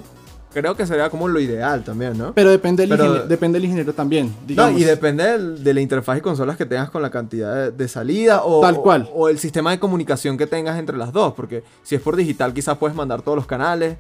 creo 0.53 0.75
que 0.77 0.87
sería 0.87 1.11
como 1.11 1.29
lo 1.29 1.39
ideal 1.41 1.85
también, 1.85 2.17
¿no? 2.17 2.33
Pero 2.35 2.51
depende 2.51 2.83
del, 2.83 2.91
Pero- 2.91 3.05
ingeniero, 3.05 3.29
depende 3.29 3.57
del 3.59 3.65
ingeniero 3.65 3.93
también. 3.93 4.27
No, 4.29 4.47
Digamos. 4.47 4.81
y 4.81 4.85
depende 4.85 5.25
del- 5.25 5.63
de 5.65 5.75
la 5.75 5.81
interfaz 5.81 6.19
y 6.19 6.21
consolas 6.21 6.57
que 6.57 6.65
tengas 6.67 6.91
con 6.91 7.03
la 7.03 7.11
cantidad 7.11 7.55
de, 7.55 7.71
de 7.73 7.89
salida 7.89 8.43
o, 8.45 8.61
Tal 8.61 8.77
cual. 8.77 9.09
o, 9.13 9.25
o 9.25 9.29
el 9.29 9.39
sistema 9.39 9.71
de 9.71 9.79
comunicación 9.79 10.37
que 10.39 10.47
tengas 10.47 10.79
entre 10.79 10.97
las 10.97 11.13
dos, 11.13 11.35
porque 11.35 11.63
si 11.83 11.95
es 11.95 12.01
por 12.01 12.17
digital 12.17 12.55
quizás 12.55 12.79
puedes 12.79 12.97
mandar 12.97 13.23
todos 13.23 13.37
los 13.37 13.47
canales. 13.47 13.99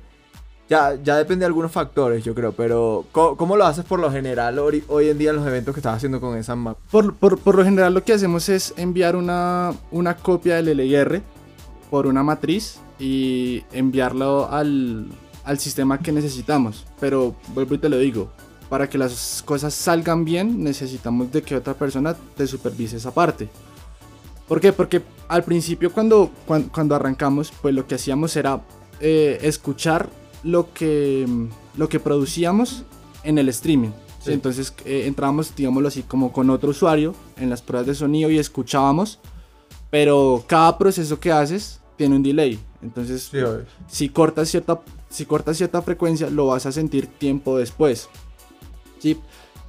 Ya, 0.69 0.97
ya 1.00 1.17
depende 1.17 1.43
de 1.45 1.47
algunos 1.47 1.71
factores, 1.71 2.25
yo 2.25 2.35
creo, 2.35 2.50
pero 2.50 3.05
¿cómo, 3.12 3.57
lo 3.57 3.65
haces 3.65 3.85
por 3.85 4.00
lo 4.00 4.11
general 4.11 4.59
hoy, 4.59 4.83
hoy 4.88 5.11
en 5.11 5.17
día 5.17 5.31
en 5.31 5.37
los 5.37 5.47
eventos 5.47 5.73
que 5.73 5.79
estás 5.79 5.97
haciendo 5.97 6.21
con 6.21 6.37
esa 6.37 6.57
map? 6.57 6.76
Por, 6.91 7.15
por- 7.15 7.38
por 7.38 7.55
lo 7.55 7.62
general 7.65 7.95
lo 7.95 8.03
que 8.03 8.12
hacemos 8.15 8.49
es 8.49 8.75
enviar 8.76 9.15
una, 9.15 9.73
una 9.93 10.17
copia 10.17 10.57
del 10.61 10.76
LIR 10.76 11.23
por 11.88 12.09
una 12.09 12.25
matriz 12.25 12.81
y 12.99 13.62
enviarlo 13.71 14.49
al, 14.50 15.07
al 15.47 15.59
sistema 15.59 15.99
que 15.99 16.12
necesitamos. 16.12 16.85
Pero 17.00 17.35
vuelvo 17.55 17.75
y 17.75 17.79
te 17.79 17.88
lo 17.88 17.97
digo, 17.99 18.31
para 18.69 18.88
que 18.91 18.99
las 18.99 19.43
cosas 19.47 19.73
salgan 19.73 20.25
bien 20.25 20.62
necesitamos 20.62 21.33
de 21.33 21.41
que 21.43 21.57
otra 21.57 21.73
persona 21.75 22.15
te 22.37 22.47
supervise 22.47 22.97
esa 22.99 23.12
parte. 23.15 23.49
¿Por 24.47 24.61
qué? 24.61 24.73
Porque 24.73 25.03
al 25.29 25.43
principio 25.45 25.91
cuando, 25.93 26.31
cuan- 26.47 26.65
cuando, 26.73 26.95
arrancamos, 26.95 27.53
pues 27.62 27.75
lo 27.75 27.87
que 27.87 27.95
hacíamos 27.97 28.37
era 28.37 28.61
eh, 29.00 29.38
escuchar 29.43 30.09
lo 30.45 30.73
que, 30.75 31.26
lo 31.76 31.88
que 31.88 31.99
producíamos 32.00 32.85
en 33.25 33.38
el 33.38 33.49
streaming. 33.49 33.91
Entonces 34.33 34.75
eh, 34.85 35.05
entrábamos, 35.07 35.55
digámoslo 35.57 35.88
así, 35.88 36.03
como 36.03 36.33
con 36.33 36.50
otro 36.50 36.71
usuario 36.71 37.15
en 37.37 37.49
las 37.50 37.62
pruebas 37.62 37.87
de 37.87 37.95
sonido 37.95 38.31
y 38.31 38.38
escuchábamos. 38.38 39.19
Pero 39.91 40.45
cada 40.47 40.76
proceso 40.79 41.19
que 41.21 41.31
haces 41.33 41.81
tiene 41.97 42.17
un 42.17 42.23
delay. 42.23 42.59
Entonces, 42.83 43.29
Sí, 43.31 43.38
si 43.88 44.09
cortas 44.09 44.49
cierta, 44.49 44.81
si 45.08 45.25
cortas 45.26 45.56
cierta 45.56 45.82
frecuencia, 45.82 46.28
lo 46.30 46.46
vas 46.46 46.66
a 46.66 46.72
sentir 46.72 47.06
tiempo 47.06 47.56
después. 47.58 48.08
¿sí? 48.98 49.20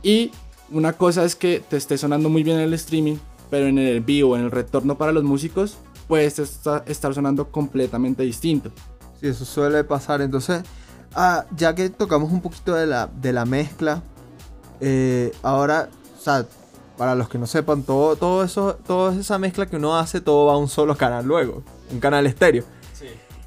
Y 0.04 0.32
una 0.72 0.94
cosa 0.94 1.24
es 1.24 1.36
que 1.36 1.60
te 1.68 1.78
esté 1.78 1.98
sonando 1.98 2.30
muy 2.30 2.44
bien 2.44 2.58
en 2.58 2.64
el 2.64 2.74
streaming, 2.74 3.18
pero 3.50 3.68
en 3.68 3.78
el 3.78 4.02
vivo, 4.02 4.36
en 4.36 4.44
el 4.44 4.52
retorno 4.52 4.98
para 4.98 5.12
los 5.12 5.24
músicos, 5.24 5.78
puedes 6.08 6.40
esta- 6.40 6.84
estar 6.88 7.14
sonando 7.14 7.50
completamente 7.52 8.24
distinto. 8.24 8.72
Sí, 9.20 9.28
eso 9.28 9.46
suele 9.46 9.84
pasar. 9.84 10.22
Entonces, 10.22 10.64
ah, 11.16 11.46
ya 11.56 11.74
que 11.76 11.90
tocamos 11.90 12.32
un 12.32 12.42
poquito 12.42 12.74
de 12.76 12.86
la, 12.88 13.08
de 13.08 13.34
la 13.34 13.46
mezcla, 13.46 14.04
eh, 14.80 15.32
ahora, 15.44 15.90
o 16.18 16.22
sea, 16.22 16.46
para 16.98 17.16
los 17.16 17.30
que 17.30 17.38
no 17.38 17.46
sepan, 17.48 17.84
todo, 17.84 18.16
todo 18.16 18.44
eso, 18.44 18.78
toda 18.86 19.14
esa 19.20 19.38
mezcla 19.38 19.66
que 19.68 19.76
uno 19.76 19.98
hace, 19.98 20.20
todo 20.20 20.48
va 20.48 20.54
a 20.54 20.58
un 20.58 20.68
solo 20.68 20.98
canal 20.98 21.26
luego, 21.26 21.64
un 21.92 22.00
canal 22.00 22.26
estéreo. 22.28 22.64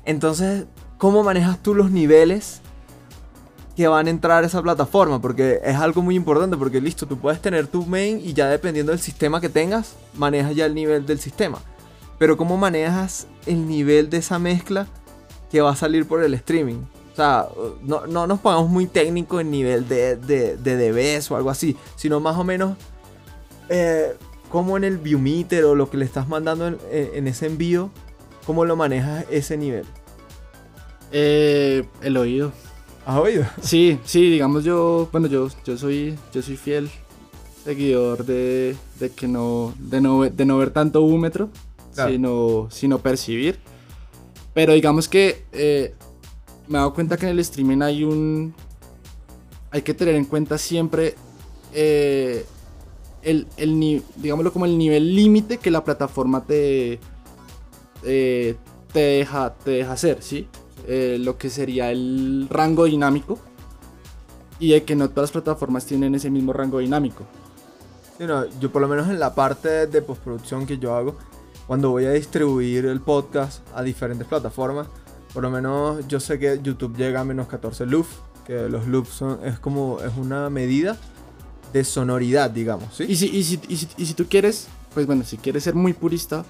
Entonces, 0.05 0.65
¿cómo 1.01 1.25
manejas 1.25 1.61
tú 1.63 1.75
los 1.75 1.91
niveles 1.91 2.61
que 3.75 3.89
van 3.89 4.07
a 4.07 4.11
entrar 4.11 4.45
a 4.45 4.47
esa 4.47 4.63
plataforma? 4.63 5.21
Porque 5.21 5.59
es 5.65 5.75
algo 5.77 6.03
muy 6.03 6.15
importante, 6.15 6.57
porque 6.59 6.81
listo, 6.81 7.07
tú 7.07 7.17
puedes 7.19 7.41
tener 7.41 7.67
tu 7.67 7.85
main 7.87 8.21
y 8.23 8.35
ya 8.35 8.49
dependiendo 8.49 8.93
del 8.93 9.01
sistema 9.01 9.41
que 9.41 9.49
tengas, 9.49 9.95
manejas 10.15 10.55
ya 10.55 10.67
el 10.67 10.75
nivel 10.75 11.07
del 11.07 11.19
sistema. 11.19 11.59
Pero 12.19 12.37
¿cómo 12.37 12.59
manejas 12.59 13.27
el 13.47 13.67
nivel 13.67 14.11
de 14.11 14.19
esa 14.19 14.39
mezcla 14.39 14.87
que 15.51 15.63
va 15.63 15.71
a 15.71 15.77
salir 15.77 16.07
por 16.07 16.23
el 16.23 16.35
streaming? 16.35 16.83
O 17.15 17.17
sea, 17.17 17.49
no, 17.83 18.07
no 18.07 18.27
nos 18.27 18.41
pongamos 18.41 18.69
muy 18.71 18.87
técnicos 18.87 19.41
en 19.41 19.51
nivel 19.51 19.89
de, 19.89 20.17
de, 20.17 20.57
de 20.59 20.93
dBs 20.93 21.31
o 21.31 21.37
algo 21.37 21.49
así, 21.51 21.77
sino 21.97 22.21
más 22.21 22.37
o 22.37 22.45
menos 22.45 22.77
eh, 23.71 24.15
cómo 24.51 24.77
en 24.77 24.85
el 24.85 24.99
viewmeter 24.99 25.65
o 25.65 25.75
lo 25.75 25.89
que 25.91 25.97
le 25.97 26.05
estás 26.05 26.29
mandando 26.29 26.67
en- 26.69 26.79
en 26.91 27.27
ese 27.27 27.47
envío, 27.47 27.91
cómo 28.47 28.65
lo 28.67 28.77
manejas 28.77 29.25
ese 29.31 29.57
nivel. 29.57 29.87
Eh, 31.13 31.85
el 32.03 32.17
oído. 32.17 32.53
¿Has 33.07 33.19
oído? 33.19 33.45
Sí, 33.63 33.99
sí, 34.05 34.31
digamos 34.31 34.63
yo, 34.65 35.09
bueno, 35.11 35.27
yo, 35.27 35.49
yo 35.65 35.77
soy, 35.77 36.17
yo 36.33 36.43
soy 36.43 36.57
fiel 36.57 36.91
seguidor 37.65 38.25
de, 38.25 38.77
de 38.99 39.11
que 39.11 39.27
no, 39.29 39.75
de 39.79 40.01
no, 40.01 40.23
de 40.23 40.45
no 40.45 40.59
ver 40.59 40.71
tanto 40.71 41.03
húmetro, 41.03 41.51
Claro. 41.95 42.13
sino, 42.13 42.69
sino 42.71 42.99
percibir. 43.01 43.59
Pero 44.55 44.73
digamos 44.75 45.09
que 45.09 45.45
eh, 45.53 45.95
me 46.69 46.79
he 46.79 46.81
dado 46.81 46.95
cuenta 46.95 47.17
que 47.17 47.27
en 47.27 47.33
el 47.33 47.41
streaming 47.41 47.83
hay 47.83 48.05
un, 48.05 48.55
hay 49.71 49.83
que 49.83 49.93
tener 49.95 50.15
en 50.15 50.25
cuenta 50.25 50.57
siempre 50.57 51.17
eh, 51.75 52.45
el, 53.23 53.47
el 53.57 54.03
digámoslo 54.17 54.53
como 54.53 54.67
el 54.67 54.79
nivel 54.79 55.15
límite 55.15 55.59
que 55.59 55.71
la 55.71 55.83
plataforma 55.85 56.45
te, 56.45 57.01
eh, 58.05 58.55
te, 58.93 59.01
deja, 59.01 59.55
te 59.55 59.71
deja 59.73 59.93
hacer, 59.93 60.23
¿sí? 60.23 60.49
Eh, 60.87 61.19
lo 61.21 61.37
que 61.39 61.51
sería 61.51 61.91
el 61.91 62.49
rango 62.51 62.85
dinámico 62.85 63.39
y 64.59 64.73
de 64.73 64.85
que 64.85 64.95
no 64.95 65.09
todas 65.09 65.31
las 65.31 65.33
plataformas 65.33 65.87
tienen 65.87 66.15
ese 66.15 66.31
mismo 66.31 66.53
rango 66.53 66.79
dinámico. 66.79 67.25
Sí, 68.19 68.25
no, 68.27 68.45
yo 68.61 68.71
por 68.71 68.83
lo 68.83 68.89
menos 68.89 69.09
en 69.09 69.19
la 69.19 69.35
parte 69.35 69.87
de 69.87 70.03
postproducción 70.03 70.67
que 70.67 70.79
yo 70.79 70.95
hago, 70.95 71.17
cuando 71.67 71.91
voy 71.91 72.05
a 72.05 72.11
distribuir 72.11 72.85
el 72.87 73.01
podcast 73.01 73.63
a 73.75 73.83
diferentes 73.83 74.27
plataformas, 74.27 74.89
por 75.33 75.43
lo 75.43 75.51
menos 75.51 76.07
yo 76.09 76.21
sé 76.21 76.39
que 76.39 76.61
YouTube 76.63 76.97
llega 76.97 77.21
a 77.21 77.25
menos 77.25 77.47
14 77.47 77.87
loops, 77.87 78.11
que 78.47 78.69
los 78.69 78.87
loops 78.87 79.09
son, 79.11 79.39
es 79.45 79.59
como, 79.59 80.01
es 80.01 80.13
una 80.17 80.51
medida 80.51 80.99
de 81.73 81.85
sonoridad, 81.85 82.51
digamos, 82.51 82.95
¿sí? 82.97 83.05
Y 83.09 83.17
si, 83.17 83.27
y, 83.29 83.45
si, 83.45 83.61
y, 83.69 83.77
si, 83.77 83.89
y 83.97 84.07
si 84.07 84.15
tú 84.15 84.27
quieres, 84.29 84.69
pues 84.93 85.07
bueno, 85.07 85.25
si 85.25 85.39
quieres 85.39 85.63
ser 85.63 85.75
muy 85.75 85.93
purista, 85.93 86.45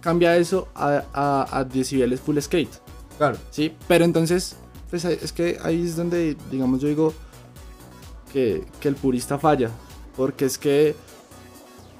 cambia 0.00 0.36
eso 0.36 0.68
a, 0.74 1.04
a, 1.14 1.58
a 1.58 1.64
decibeles 1.64 2.20
full 2.20 2.38
skate. 2.40 2.83
Claro. 3.18 3.38
¿sí? 3.50 3.72
Pero 3.88 4.04
entonces, 4.04 4.56
pues 4.90 5.04
ahí- 5.04 5.18
es 5.22 5.32
que 5.32 5.58
ahí 5.62 5.82
es 5.84 5.96
donde, 5.96 6.36
digamos, 6.50 6.80
yo 6.80 6.88
digo 6.88 7.12
que, 8.32 8.64
que 8.80 8.88
el 8.88 8.96
purista 8.96 9.38
falla. 9.38 9.70
Porque 10.16 10.44
es 10.44 10.58
que, 10.58 10.94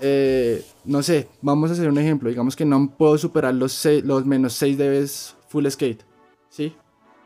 eh, 0.00 0.64
no 0.85 1.02
sé, 1.02 1.28
vamos 1.42 1.71
a 1.71 1.73
hacer 1.75 1.88
un 1.88 1.99
ejemplo. 1.99 2.28
Digamos 2.28 2.56
que 2.56 2.64
no 2.64 2.90
puedo 2.97 3.16
superar 3.18 3.54
los, 3.54 3.73
se- 3.73 4.02
los 4.02 4.25
menos 4.26 4.52
6 4.54 4.76
dBs 4.78 5.37
full 5.49 5.66
skate, 5.68 6.02
¿sí? 6.49 6.75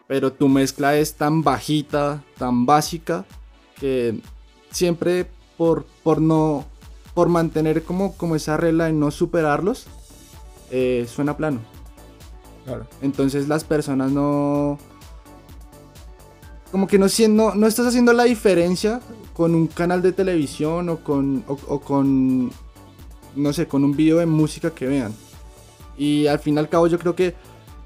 Pero 0.07 0.33
tu 0.33 0.49
mezcla 0.49 0.97
es 0.97 1.15
tan 1.15 1.43
bajita, 1.43 2.23
tan 2.39 2.65
básica, 2.67 3.25
que 3.79 4.21
siempre 4.71 5.27
por, 5.57 5.85
por 6.03 6.21
no, 6.21 6.65
por 7.15 7.29
mantener 7.29 7.83
como, 7.83 8.17
como 8.17 8.37
esa 8.37 8.57
regla 8.57 8.87
de 8.87 8.93
no 8.93 9.11
superarlos, 9.11 9.87
eh, 10.71 11.07
suena 11.09 11.37
plano. 11.37 11.61
Entonces 13.03 13.49
las 13.49 13.65
personas 13.65 14.13
no... 14.13 14.79
Como 16.71 16.87
que 16.87 16.99
no, 16.99 17.09
siendo, 17.09 17.55
no 17.55 17.67
estás 17.67 17.87
haciendo 17.87 18.13
la 18.13 18.25
diferencia 18.25 19.01
con 19.33 19.55
un 19.55 19.69
canal 19.69 20.03
de 20.03 20.13
televisión 20.13 20.91
o 20.91 20.99
con, 20.99 21.43
o, 21.47 21.81
con, 21.81 22.51
no 23.35 23.53
sé, 23.55 23.67
con 23.67 23.85
un 23.85 23.97
video 23.97 24.19
de 24.19 24.27
música 24.27 24.71
que 24.71 24.87
vean. 24.87 25.15
Y 25.97 26.27
al 26.27 26.41
fin 26.41 26.57
y 26.57 26.59
al 26.59 26.69
cabo 26.69 26.87
yo 26.87 26.99
creo 26.99 27.15
que 27.15 27.35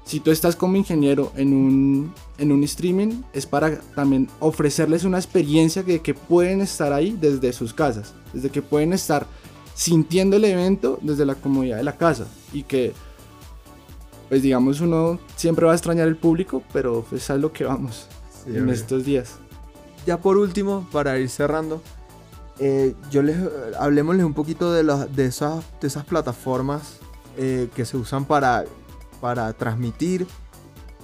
si 0.03 0.19
tú 0.19 0.31
estás 0.31 0.57
como 0.57 0.75
ingeniero 0.75 1.31
en 1.37 1.53
un, 1.53 2.13
en 2.37 2.51
un 2.51 2.63
streaming 2.65 3.21
es 3.31 3.45
para 3.45 3.79
también 3.95 4.27
ofrecerles 4.39 5.05
una 5.05 5.17
experiencia 5.17 5.83
que, 5.83 6.01
que 6.01 6.13
pueden 6.13 6.59
estar 6.59 6.91
ahí 6.91 7.17
desde 7.19 7.53
sus 7.53 7.73
casas. 7.73 8.13
Desde 8.33 8.49
que 8.49 8.61
pueden 8.61 8.91
estar 8.91 9.25
sintiendo 9.75 10.35
el 10.35 10.43
evento 10.43 10.99
desde 11.01 11.25
la 11.25 11.35
comodidad 11.35 11.77
de 11.77 11.83
la 11.83 11.95
casa. 11.97 12.27
Y 12.51 12.63
que 12.63 12.93
pues 14.33 14.41
digamos 14.41 14.81
uno 14.81 15.19
siempre 15.35 15.63
va 15.67 15.73
a 15.73 15.75
extrañar 15.75 16.07
el 16.07 16.15
público, 16.15 16.63
pero 16.73 17.05
pues 17.07 17.29
es 17.29 17.39
lo 17.39 17.53
que 17.53 17.65
vamos 17.65 18.07
Sí, 18.43 18.49
en 18.49 18.63
obvio. 18.63 18.73
estos 18.73 19.05
días. 19.05 19.35
Ya 20.07 20.17
por 20.17 20.37
último, 20.37 20.87
para 20.91 21.19
ir 21.19 21.29
cerrando, 21.29 21.83
eh, 22.57 22.95
yo 23.11 23.21
les 23.21 23.37
hablemosles 23.79 24.25
un 24.25 24.33
poquito 24.33 24.73
de, 24.73 24.81
las 24.81 25.15
de, 25.15 25.25
esas, 25.25 25.63
de 25.79 25.87
esas 25.87 26.03
plataformas 26.05 26.97
eh, 27.37 27.69
que 27.75 27.85
se 27.85 27.95
usan 27.95 28.25
para, 28.25 28.65
para 29.21 29.53
transmitir, 29.53 30.25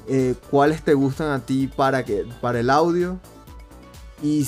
eh, 0.08 0.34
cuáles 0.50 0.82
te 0.82 0.96
gustan 0.96 1.30
a 1.30 1.38
ti 1.46 1.68
para, 1.68 2.04
que, 2.04 2.26
para 2.42 2.62
el 2.62 2.72
audio 2.72 3.20
y, 4.24 4.44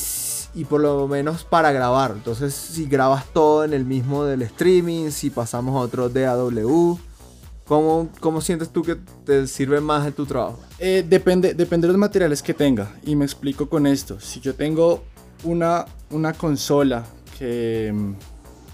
y 0.56 0.66
por 0.66 0.82
lo 0.82 1.08
menos 1.08 1.44
para 1.44 1.72
grabar. 1.72 2.14
Entonces, 2.16 2.56
si 2.56 2.88
grabas 2.88 3.26
todo 3.32 3.64
en 3.64 3.74
el 3.74 3.86
mismo 3.86 4.24
del 4.24 4.42
streaming, 4.42 5.12
si 5.12 5.30
pasamos 5.30 5.76
a 5.76 5.82
otro 5.82 6.10
DAW, 6.10 6.98
¿cómo, 7.72 8.10
cómo 8.20 8.42
sientes 8.42 8.68
tú 8.68 8.82
que 8.82 8.98
te 9.24 9.48
sirve 9.48 9.80
más 9.80 10.06
en 10.06 10.12
tu 10.12 10.26
trabajo? 10.26 10.60
Eh, 10.78 11.06
depende, 11.08 11.54
depende 11.54 11.88
de 11.88 11.94
los 11.94 12.00
materiales 12.00 12.44
que 12.44 12.54
tenga. 12.54 12.94
Y 13.06 13.16
me 13.16 13.24
explico 13.24 13.70
con 13.70 13.88
esto. 13.88 14.20
Si 14.20 14.42
yo 14.42 14.56
tengo 14.56 15.06
una, 15.46 15.86
una 16.10 16.34
consola 16.34 17.06
que, 17.40 17.94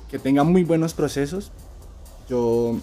que 0.09 0.17
tenga 0.17 0.43
muy 0.43 0.63
buenos 0.63 0.95
procesos, 0.95 1.51
yo, 2.27 2.75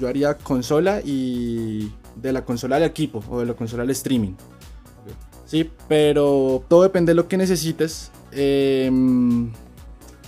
yo 0.00 0.08
haría 0.08 0.38
consola 0.38 1.02
y 1.04 1.92
de 2.16 2.32
la 2.32 2.46
consola 2.46 2.76
al 2.76 2.84
equipo 2.84 3.22
o 3.28 3.40
de 3.40 3.44
la 3.44 3.52
consola 3.52 3.82
al 3.82 3.90
streaming. 3.90 4.32
Sí, 5.44 5.70
pero 5.86 6.64
todo 6.68 6.82
depende 6.82 7.10
de 7.10 7.14
lo 7.14 7.28
que 7.28 7.36
necesites 7.36 8.10
eh, 8.32 8.90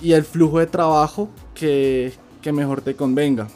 y 0.02 0.12
el 0.12 0.24
flujo 0.24 0.58
de 0.58 0.66
trabajo 0.66 1.30
que, 1.54 2.12
que 2.42 2.52
mejor 2.52 2.82
te 2.82 2.94
convenga. 2.94 3.48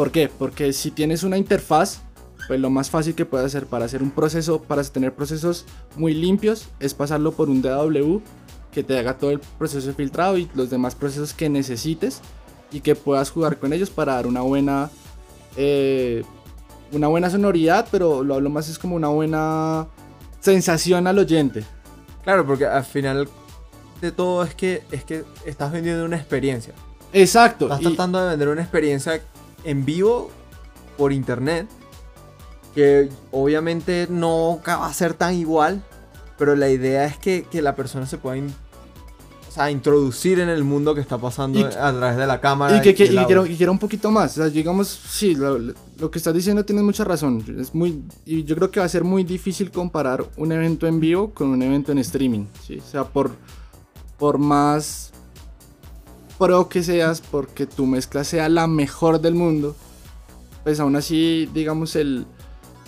¿Por 0.00 0.12
qué? 0.12 0.30
Porque 0.30 0.72
si 0.72 0.90
tienes 0.90 1.24
una 1.24 1.36
interfaz, 1.36 1.98
pues 2.48 2.58
lo 2.58 2.70
más 2.70 2.88
fácil 2.88 3.14
que 3.14 3.26
puedes 3.26 3.44
hacer 3.48 3.66
para 3.66 3.84
hacer 3.84 4.02
un 4.02 4.10
proceso, 4.10 4.62
para 4.62 4.82
tener 4.82 5.14
procesos 5.14 5.66
muy 5.94 6.14
limpios, 6.14 6.68
es 6.80 6.94
pasarlo 6.94 7.32
por 7.32 7.50
un 7.50 7.60
DAW 7.60 8.22
que 8.72 8.82
te 8.82 8.98
haga 8.98 9.18
todo 9.18 9.30
el 9.30 9.40
proceso 9.58 9.88
de 9.88 9.92
filtrado 9.92 10.38
y 10.38 10.48
los 10.54 10.70
demás 10.70 10.94
procesos 10.94 11.34
que 11.34 11.50
necesites 11.50 12.22
y 12.72 12.80
que 12.80 12.94
puedas 12.94 13.30
jugar 13.30 13.58
con 13.58 13.74
ellos 13.74 13.90
para 13.90 14.14
dar 14.14 14.26
una 14.26 14.40
buena, 14.40 14.88
eh, 15.58 16.24
una 16.92 17.08
buena 17.08 17.28
sonoridad, 17.28 17.86
pero 17.90 18.24
lo 18.24 18.36
hablo 18.36 18.48
más 18.48 18.70
es 18.70 18.78
como 18.78 18.96
una 18.96 19.08
buena 19.08 19.86
sensación 20.40 21.08
al 21.08 21.18
oyente. 21.18 21.62
Claro, 22.24 22.46
porque 22.46 22.64
al 22.64 22.86
final 22.86 23.28
de 24.00 24.12
todo 24.12 24.44
es 24.44 24.54
que, 24.54 24.82
es 24.92 25.04
que 25.04 25.24
estás 25.44 25.70
vendiendo 25.70 26.06
una 26.06 26.16
experiencia. 26.16 26.72
Exacto. 27.12 27.66
Estás 27.66 27.82
y- 27.82 27.84
tratando 27.84 28.18
de 28.18 28.30
vender 28.30 28.48
una 28.48 28.62
experiencia 28.62 29.20
en 29.64 29.84
vivo 29.84 30.30
por 30.96 31.12
internet. 31.12 31.68
Que 32.74 33.08
obviamente 33.32 34.06
no 34.08 34.60
va 34.66 34.86
a 34.86 34.94
ser 34.94 35.14
tan 35.14 35.34
igual. 35.34 35.82
Pero 36.38 36.56
la 36.56 36.70
idea 36.70 37.04
es 37.04 37.18
que, 37.18 37.44
que 37.50 37.60
la 37.60 37.74
persona 37.76 38.06
se 38.06 38.16
pueda 38.16 38.36
in- 38.38 38.54
o 39.48 39.52
sea, 39.52 39.70
introducir 39.70 40.38
en 40.38 40.48
el 40.48 40.62
mundo 40.64 40.94
que 40.94 41.00
está 41.00 41.18
pasando 41.18 41.58
Y- 41.58 41.64
a 41.64 41.70
través 41.92 42.16
de 42.16 42.26
la 42.26 42.40
cámara. 42.40 42.76
Y 42.76 42.80
que, 42.80 42.94
que- 42.94 43.06
y 43.06 43.16
quiero, 43.56 43.72
un 43.72 43.78
poquito 43.78 44.10
más. 44.10 44.32
O 44.38 44.42
sea, 44.42 44.48
digamos, 44.48 44.86
sí, 44.88 45.34
lo, 45.34 45.58
lo 45.58 46.10
que 46.10 46.18
estás 46.18 46.32
diciendo 46.32 46.64
tienes 46.64 46.84
mucha 46.84 47.02
razón. 47.04 47.44
Es 47.58 47.74
muy, 47.74 48.02
y 48.24 48.44
yo 48.44 48.54
creo 48.56 48.70
que 48.70 48.78
va 48.80 48.86
a 48.86 48.88
ser 48.88 49.02
muy 49.04 49.24
difícil 49.24 49.70
comparar 49.72 50.24
un 50.36 50.52
evento 50.52 50.86
en 50.86 51.00
vivo 51.00 51.30
con 51.34 51.48
un 51.48 51.60
evento 51.62 51.90
en 51.92 51.98
streaming. 51.98 52.46
¿sí? 52.66 52.78
O 52.78 52.88
sea, 52.90 53.04
por, 53.04 53.32
por 54.16 54.38
más 54.38 55.09
pro 56.40 56.68
que 56.70 56.82
seas, 56.82 57.20
porque 57.20 57.66
tu 57.66 57.84
mezcla 57.86 58.24
sea 58.24 58.48
la 58.48 58.66
mejor 58.66 59.20
del 59.20 59.34
mundo, 59.34 59.76
pues 60.64 60.80
aún 60.80 60.96
así, 60.96 61.48
digamos, 61.54 61.94
el, 61.96 62.24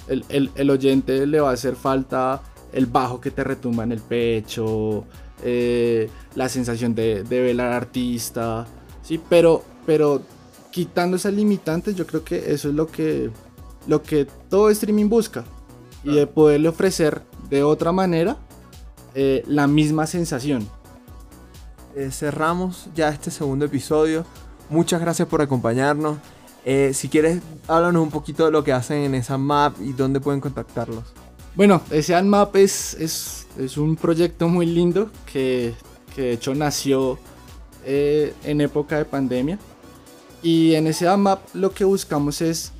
el, 0.08 0.24
el- 0.30 0.50
el 0.56 0.70
oyente 0.70 1.26
le 1.26 1.38
va 1.40 1.50
a 1.50 1.52
hacer 1.52 1.76
falta 1.76 2.42
el 2.72 2.86
bajo 2.86 3.20
que 3.20 3.30
te 3.30 3.44
retumba 3.44 3.84
en 3.84 3.92
el 3.92 4.00
pecho, 4.00 5.04
eh, 5.44 6.08
la 6.34 6.48
sensación 6.48 6.94
de, 6.94 7.22
de 7.24 7.40
ver 7.40 7.60
al 7.60 7.72
artista, 7.74 8.66
sí, 9.02 9.20
pero, 9.28 9.62
pero 9.84 10.22
quitando 10.70 11.16
esas 11.18 11.34
limitantes, 11.34 11.94
yo 11.94 12.06
creo 12.06 12.24
que 12.24 12.50
eso 12.54 12.70
es 12.70 12.74
lo 12.74 12.86
que, 12.86 13.30
lo 13.86 14.02
que 14.02 14.26
todo 14.48 14.70
streaming 14.70 15.08
busca. 15.10 15.44
Y 16.04 16.14
de 16.16 16.26
poderle 16.26 16.68
ofrecer 16.68 17.22
de 17.48 17.62
otra 17.62 17.92
manera 17.92 18.36
eh, 19.14 19.44
la 19.46 19.68
misma 19.68 20.04
sensación. 20.08 20.66
Eh, 21.94 22.10
cerramos 22.10 22.88
ya 22.94 23.08
este 23.10 23.30
segundo 23.30 23.64
episodio. 23.66 24.24
Muchas 24.70 25.00
gracias 25.00 25.28
por 25.28 25.42
acompañarnos. 25.42 26.18
Eh, 26.64 26.92
si 26.94 27.08
quieres, 27.08 27.42
háblanos 27.68 28.02
un 28.02 28.10
poquito 28.10 28.44
de 28.44 28.50
lo 28.50 28.64
que 28.64 28.72
hacen 28.72 28.98
en 28.98 29.14
esa 29.14 29.36
map 29.36 29.74
y 29.80 29.92
dónde 29.92 30.20
pueden 30.20 30.40
contactarlos. 30.40 31.04
Bueno, 31.54 31.82
ese 31.90 32.14
AdMap 32.14 32.56
es, 32.56 32.94
es, 32.94 33.46
es 33.58 33.76
un 33.76 33.96
proyecto 33.96 34.48
muy 34.48 34.64
lindo 34.64 35.10
que, 35.30 35.74
que 36.14 36.22
de 36.22 36.32
hecho 36.32 36.54
nació 36.54 37.18
eh, 37.84 38.32
en 38.44 38.62
época 38.62 38.96
de 38.96 39.04
pandemia. 39.04 39.58
Y 40.42 40.74
en 40.74 40.86
ese 40.86 41.06
AdMap 41.08 41.40
lo 41.54 41.72
que 41.72 41.84
buscamos 41.84 42.40
es 42.40 42.72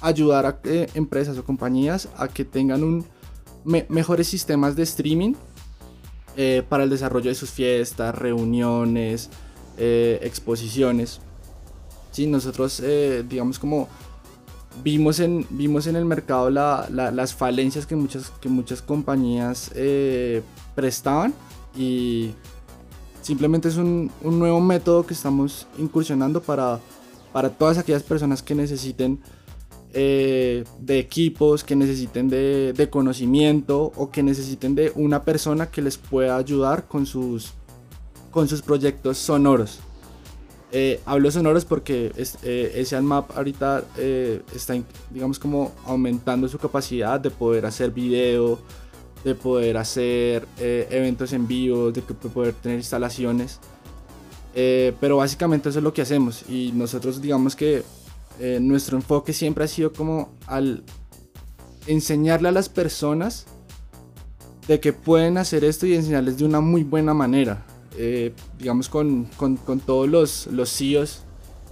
ayudar 0.00 0.46
a 0.46 0.60
empresas 0.94 1.36
o 1.38 1.44
compañías 1.44 2.08
a 2.16 2.28
que 2.28 2.44
tengan 2.44 2.84
un 2.84 3.06
me- 3.64 3.86
mejores 3.88 4.28
sistemas 4.28 4.76
de 4.76 4.82
streaming 4.82 5.34
eh, 6.36 6.62
para 6.68 6.84
el 6.84 6.90
desarrollo 6.90 7.28
de 7.30 7.34
sus 7.34 7.50
fiestas, 7.50 8.14
reuniones, 8.14 9.30
eh, 9.78 10.18
exposiciones. 10.22 11.20
Sí, 12.10 12.26
nosotros, 12.26 12.80
eh, 12.84 13.24
digamos, 13.28 13.58
como 13.58 13.88
vimos 14.82 15.20
en, 15.20 15.46
vimos 15.50 15.86
en 15.86 15.96
el 15.96 16.04
mercado 16.04 16.50
la- 16.50 16.86
la- 16.90 17.10
las 17.10 17.34
falencias 17.34 17.86
que 17.86 17.96
muchas, 17.96 18.30
que 18.40 18.48
muchas 18.48 18.80
compañías 18.82 19.70
prestaban 20.74 21.34
y 21.76 22.32
simplemente 23.20 23.68
es 23.68 23.76
un, 23.76 24.10
un 24.22 24.38
nuevo 24.38 24.60
método 24.60 25.04
que 25.06 25.14
estamos 25.14 25.66
incursionando 25.78 26.42
para, 26.42 26.80
para 27.32 27.50
todas 27.50 27.78
aquellas 27.78 28.02
personas 28.02 28.42
que 28.42 28.54
necesiten 28.54 29.20
eh, 29.94 30.64
de 30.78 30.98
equipos, 30.98 31.64
que 31.64 31.76
necesiten 31.76 32.28
de, 32.28 32.72
de 32.72 32.90
conocimiento 32.90 33.92
o 33.96 34.10
que 34.10 34.22
necesiten 34.22 34.74
de 34.74 34.92
una 34.94 35.22
persona 35.22 35.70
que 35.70 35.82
les 35.82 35.96
pueda 35.98 36.36
ayudar 36.36 36.88
con 36.88 37.06
sus, 37.06 37.52
con 38.30 38.48
sus 38.48 38.62
proyectos 38.62 39.18
sonoros. 39.18 39.80
Eh, 40.74 41.00
hablo 41.04 41.30
sonoros 41.30 41.66
porque 41.66 42.12
es, 42.16 42.38
eh, 42.42 43.00
Map 43.02 43.36
ahorita 43.36 43.84
eh, 43.98 44.40
está, 44.54 44.74
digamos, 45.10 45.38
como 45.38 45.72
aumentando 45.84 46.48
su 46.48 46.58
capacidad 46.58 47.20
de 47.20 47.30
poder 47.30 47.66
hacer 47.66 47.90
video, 47.90 48.58
de 49.22 49.34
poder 49.34 49.76
hacer 49.76 50.48
eh, 50.58 50.88
eventos 50.90 51.34
en 51.34 51.46
vivo, 51.46 51.92
de 51.92 52.00
poder 52.00 52.54
tener 52.54 52.78
instalaciones. 52.78 53.60
pero 54.54 55.18
básicamente 55.18 55.68
eso 55.68 55.78
es 55.78 55.84
lo 55.84 55.92
que 55.92 56.02
hacemos 56.02 56.44
y 56.48 56.72
nosotros 56.72 57.20
digamos 57.20 57.54
que 57.54 57.82
nuestro 58.60 58.96
enfoque 58.96 59.32
siempre 59.32 59.64
ha 59.64 59.68
sido 59.68 59.92
como 59.92 60.30
al 60.46 60.82
enseñarle 61.86 62.48
a 62.48 62.52
las 62.52 62.68
personas 62.68 63.46
de 64.66 64.80
que 64.80 64.92
pueden 64.92 65.38
hacer 65.38 65.64
esto 65.64 65.86
y 65.86 65.94
enseñarles 65.94 66.38
de 66.38 66.44
una 66.44 66.60
muy 66.60 66.84
buena 66.84 67.14
manera. 67.14 67.64
Eh, 67.98 68.32
digamos, 68.58 68.88
con, 68.88 69.24
con, 69.36 69.56
con, 69.56 69.80
todos 69.80 70.08
los, 70.08 70.46
los 70.46 70.70
CEOs 70.70 71.22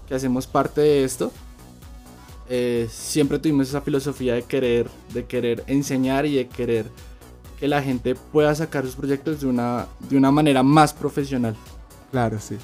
que 0.06 0.14
hacemos 0.14 0.46
parte 0.46 0.80
de 0.80 1.04
esto, 1.04 1.32
eh, 2.48 2.88
siempre 2.90 3.38
tuvimos 3.38 3.68
esa 3.68 3.80
filosofía 3.80 4.34
de 4.34 4.42
querer, 4.42 4.90
de 5.14 5.24
querer 5.24 5.64
enseñar 5.66 6.26
y 6.26 6.34
de 6.34 6.48
querer 6.48 6.86
que 7.58 7.68
la 7.68 7.82
gente 7.82 8.14
pueda 8.14 8.54
sacar 8.54 8.84
sus 8.84 8.96
proyectos 8.96 9.40
de 9.40 9.46
una, 9.46 9.86
de 10.08 10.16
una 10.16 10.30
manera 10.30 10.62
más 10.62 10.92
profesional. 10.92 11.56
Claro, 12.10 12.38
sí. 12.40 12.56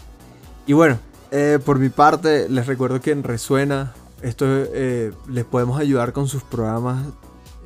Y 0.67 0.73
bueno, 0.73 0.99
eh, 1.31 1.59
por 1.65 1.79
mi 1.79 1.89
parte, 1.89 2.49
les 2.49 2.67
recuerdo 2.67 3.01
que 3.01 3.11
en 3.11 3.23
Resuena 3.23 3.95
esto 4.23 4.47
les 5.29 5.45
podemos 5.45 5.79
ayudar 5.79 6.13
con 6.13 6.27
sus 6.27 6.43
programas 6.43 7.05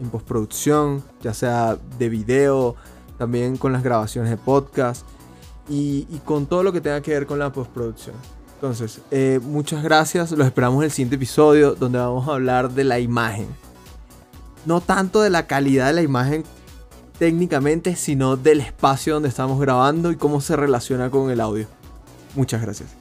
en 0.01 0.11
postproducción, 0.11 1.03
ya 1.23 1.33
sea 1.33 1.79
de 1.99 2.09
video, 2.09 2.75
también 3.19 3.57
con 3.57 3.73
las 3.73 3.83
grabaciones 3.83 4.31
de 4.31 4.37
podcast 4.37 5.07
y, 5.69 6.05
con 6.25 6.47
todo 6.47 6.63
lo 6.63 6.73
que 6.73 6.81
tenga 6.81 7.01
que 7.01 7.13
ver 7.13 7.27
con 7.27 7.39
la 7.39 7.53
postproducción. 7.53 8.17
Entonces, 8.55 9.01
eh, 9.11 9.41
muchas 9.43 9.83
gracias. 9.83 10.33
Los 10.33 10.47
esperamos 10.47 10.79
en 10.79 10.85
el 10.85 10.91
siguiente 10.91 11.17
episodio 11.17 11.75
donde 11.75 11.99
vamos 11.99 12.29
a 12.29 12.33
hablar 12.33 12.71
de 12.71 12.85
la 12.85 12.99
imagen. 12.99 13.47
No 14.67 14.81
tanto 14.81 15.23
de 15.23 15.31
la 15.31 15.47
calidad 15.47 15.87
de 15.87 15.93
la 15.95 16.03
imagen 16.03 16.45
técnicamente, 17.19 17.97
sino 17.97 18.37
del 18.37 18.61
espacio 18.61 19.15
donde 19.15 19.29
estamos 19.29 19.61
grabando 19.61 20.11
y 20.11 20.17
cómo 20.17 20.41
se 20.41 20.57
relaciona 20.57 21.11
con 21.11 21.31
el 21.31 21.41
audio. 21.41 21.67
Muchas 22.35 22.61
gracias. 22.61 23.00